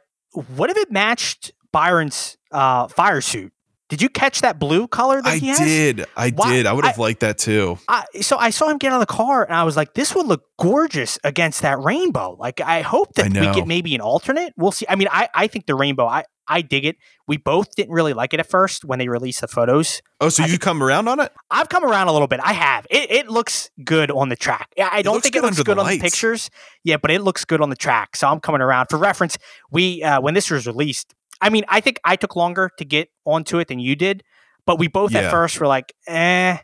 what 0.54 0.70
if 0.70 0.76
it 0.76 0.92
matched 0.92 1.50
byron's 1.72 2.36
uh, 2.52 2.86
fire 2.86 3.20
suit 3.20 3.52
did 3.88 4.00
you 4.00 4.08
catch 4.08 4.40
that 4.42 4.58
blue 4.60 4.86
color 4.88 5.20
that 5.20 5.28
I 5.34 5.36
he 5.38 5.48
has? 5.48 5.60
I 5.60 5.64
did, 5.64 6.06
I 6.16 6.30
Why- 6.30 6.52
did. 6.52 6.66
I 6.66 6.72
would 6.72 6.86
have 6.86 6.98
I- 6.98 7.02
liked 7.02 7.20
that 7.20 7.36
too. 7.36 7.78
I, 7.88 8.04
so 8.22 8.38
I 8.38 8.48
saw 8.48 8.68
him 8.70 8.78
get 8.78 8.90
out 8.90 9.02
of 9.02 9.06
the 9.06 9.12
car, 9.12 9.44
and 9.44 9.54
I 9.54 9.64
was 9.64 9.76
like, 9.76 9.92
"This 9.92 10.14
would 10.14 10.26
look 10.26 10.44
gorgeous 10.58 11.18
against 11.24 11.60
that 11.60 11.78
rainbow." 11.78 12.34
Like, 12.38 12.62
I 12.62 12.80
hope 12.80 13.12
that 13.16 13.36
I 13.36 13.48
we 13.48 13.54
get 13.54 13.66
maybe 13.66 13.94
an 13.94 14.00
alternate. 14.00 14.54
We'll 14.56 14.72
see. 14.72 14.86
I 14.88 14.94
mean, 14.96 15.08
I, 15.12 15.28
I 15.34 15.46
think 15.46 15.66
the 15.66 15.74
rainbow. 15.74 16.06
I 16.06 16.24
I 16.48 16.62
dig 16.62 16.84
it. 16.84 16.96
We 17.26 17.36
both 17.36 17.74
didn't 17.74 17.92
really 17.92 18.12
like 18.12 18.34
it 18.34 18.40
at 18.40 18.48
first 18.48 18.84
when 18.84 18.98
they 18.98 19.08
released 19.08 19.40
the 19.40 19.48
photos. 19.48 20.02
Oh, 20.20 20.28
so 20.28 20.44
I 20.44 20.46
you 20.46 20.58
come 20.58 20.82
around 20.82 21.08
on 21.08 21.20
it? 21.20 21.32
I've 21.50 21.68
come 21.68 21.84
around 21.84 22.08
a 22.08 22.12
little 22.12 22.28
bit. 22.28 22.40
I 22.42 22.52
have. 22.52 22.86
It, 22.90 23.10
it 23.10 23.28
looks 23.28 23.70
good 23.84 24.10
on 24.10 24.28
the 24.28 24.36
track. 24.36 24.72
Yeah, 24.76 24.88
I 24.92 25.02
don't 25.02 25.22
think 25.22 25.36
it 25.36 25.42
looks 25.42 25.58
under 25.58 25.64
the 25.64 25.74
good 25.74 25.78
on 25.78 25.88
the 25.88 25.98
pictures. 25.98 26.50
Yeah, 26.84 26.96
but 26.96 27.10
it 27.10 27.22
looks 27.22 27.44
good 27.44 27.60
on 27.60 27.70
the 27.70 27.76
track. 27.76 28.16
So 28.16 28.28
I'm 28.28 28.40
coming 28.40 28.60
around. 28.60 28.86
For 28.90 28.98
reference, 28.98 29.38
we 29.70 30.02
uh, 30.02 30.20
when 30.20 30.34
this 30.34 30.50
was 30.50 30.66
released, 30.66 31.14
I 31.40 31.50
mean, 31.50 31.64
I 31.68 31.80
think 31.80 32.00
I 32.04 32.16
took 32.16 32.36
longer 32.36 32.70
to 32.78 32.84
get 32.84 33.08
onto 33.24 33.58
it 33.58 33.68
than 33.68 33.78
you 33.78 33.96
did, 33.96 34.22
but 34.66 34.78
we 34.78 34.88
both 34.88 35.14
at 35.14 35.30
first 35.30 35.60
were 35.60 35.66
like, 35.66 35.92
eh, 36.06 36.58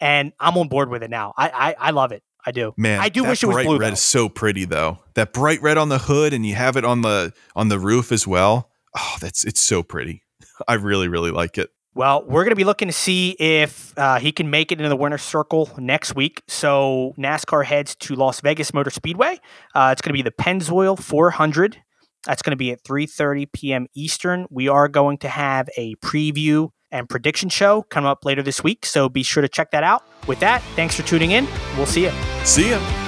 and 0.00 0.32
I'm 0.40 0.56
on 0.56 0.68
board 0.68 0.90
with 0.90 1.02
it 1.02 1.10
now. 1.10 1.34
I 1.36 1.48
I, 1.48 1.76
I 1.88 1.90
love 1.90 2.12
it. 2.12 2.22
I 2.46 2.52
do. 2.52 2.74
Man, 2.76 3.00
I 3.00 3.08
do 3.08 3.24
wish 3.24 3.42
it 3.42 3.46
was 3.46 3.54
bright 3.54 3.66
blue. 3.66 3.78
red 3.78 3.90
though. 3.90 3.94
is 3.94 4.00
so 4.00 4.28
pretty 4.28 4.64
though. 4.64 4.98
That 5.14 5.32
bright 5.32 5.62
red 5.62 5.78
on 5.78 5.88
the 5.88 5.98
hood, 5.98 6.32
and 6.32 6.44
you 6.44 6.54
have 6.54 6.76
it 6.76 6.84
on 6.84 7.00
the 7.02 7.32
on 7.56 7.68
the 7.68 7.78
roof 7.78 8.12
as 8.12 8.26
well. 8.26 8.70
Oh, 8.96 9.16
that's 9.20 9.44
it's 9.44 9.60
so 9.60 9.82
pretty. 9.82 10.22
I 10.68 10.74
really 10.74 11.08
really 11.08 11.30
like 11.30 11.58
it. 11.58 11.70
Well, 11.96 12.24
we're 12.26 12.42
going 12.42 12.50
to 12.50 12.56
be 12.56 12.64
looking 12.64 12.88
to 12.88 12.92
see 12.92 13.36
if 13.38 13.96
uh, 13.96 14.18
he 14.18 14.32
can 14.32 14.50
make 14.50 14.72
it 14.72 14.80
into 14.80 14.88
the 14.88 14.96
winner's 14.96 15.22
circle 15.22 15.70
next 15.78 16.16
week. 16.16 16.42
So 16.48 17.14
NASCAR 17.16 17.64
heads 17.64 17.94
to 17.96 18.16
Las 18.16 18.40
Vegas 18.40 18.74
Motor 18.74 18.90
Speedway. 18.90 19.38
Uh, 19.76 19.90
it's 19.92 20.02
going 20.02 20.10
to 20.10 20.12
be 20.12 20.22
the 20.22 20.32
Pennzoil 20.32 20.98
400. 20.98 21.80
That's 22.26 22.42
going 22.42 22.50
to 22.50 22.56
be 22.56 22.72
at 22.72 22.82
3:30 22.82 23.52
p.m. 23.52 23.86
Eastern. 23.94 24.46
We 24.50 24.66
are 24.68 24.88
going 24.88 25.18
to 25.18 25.28
have 25.28 25.68
a 25.76 25.94
preview 25.96 26.70
and 26.90 27.08
prediction 27.08 27.48
show 27.48 27.82
coming 27.82 28.08
up 28.08 28.24
later 28.24 28.42
this 28.42 28.62
week, 28.62 28.86
so 28.86 29.08
be 29.08 29.22
sure 29.22 29.40
to 29.42 29.48
check 29.48 29.72
that 29.72 29.82
out. 29.82 30.04
With 30.26 30.40
that, 30.40 30.62
thanks 30.74 30.94
for 30.94 31.02
tuning 31.02 31.32
in. 31.32 31.46
We'll 31.76 31.86
see 31.86 32.04
you. 32.04 32.12
See 32.44 32.70
ya. 32.70 33.03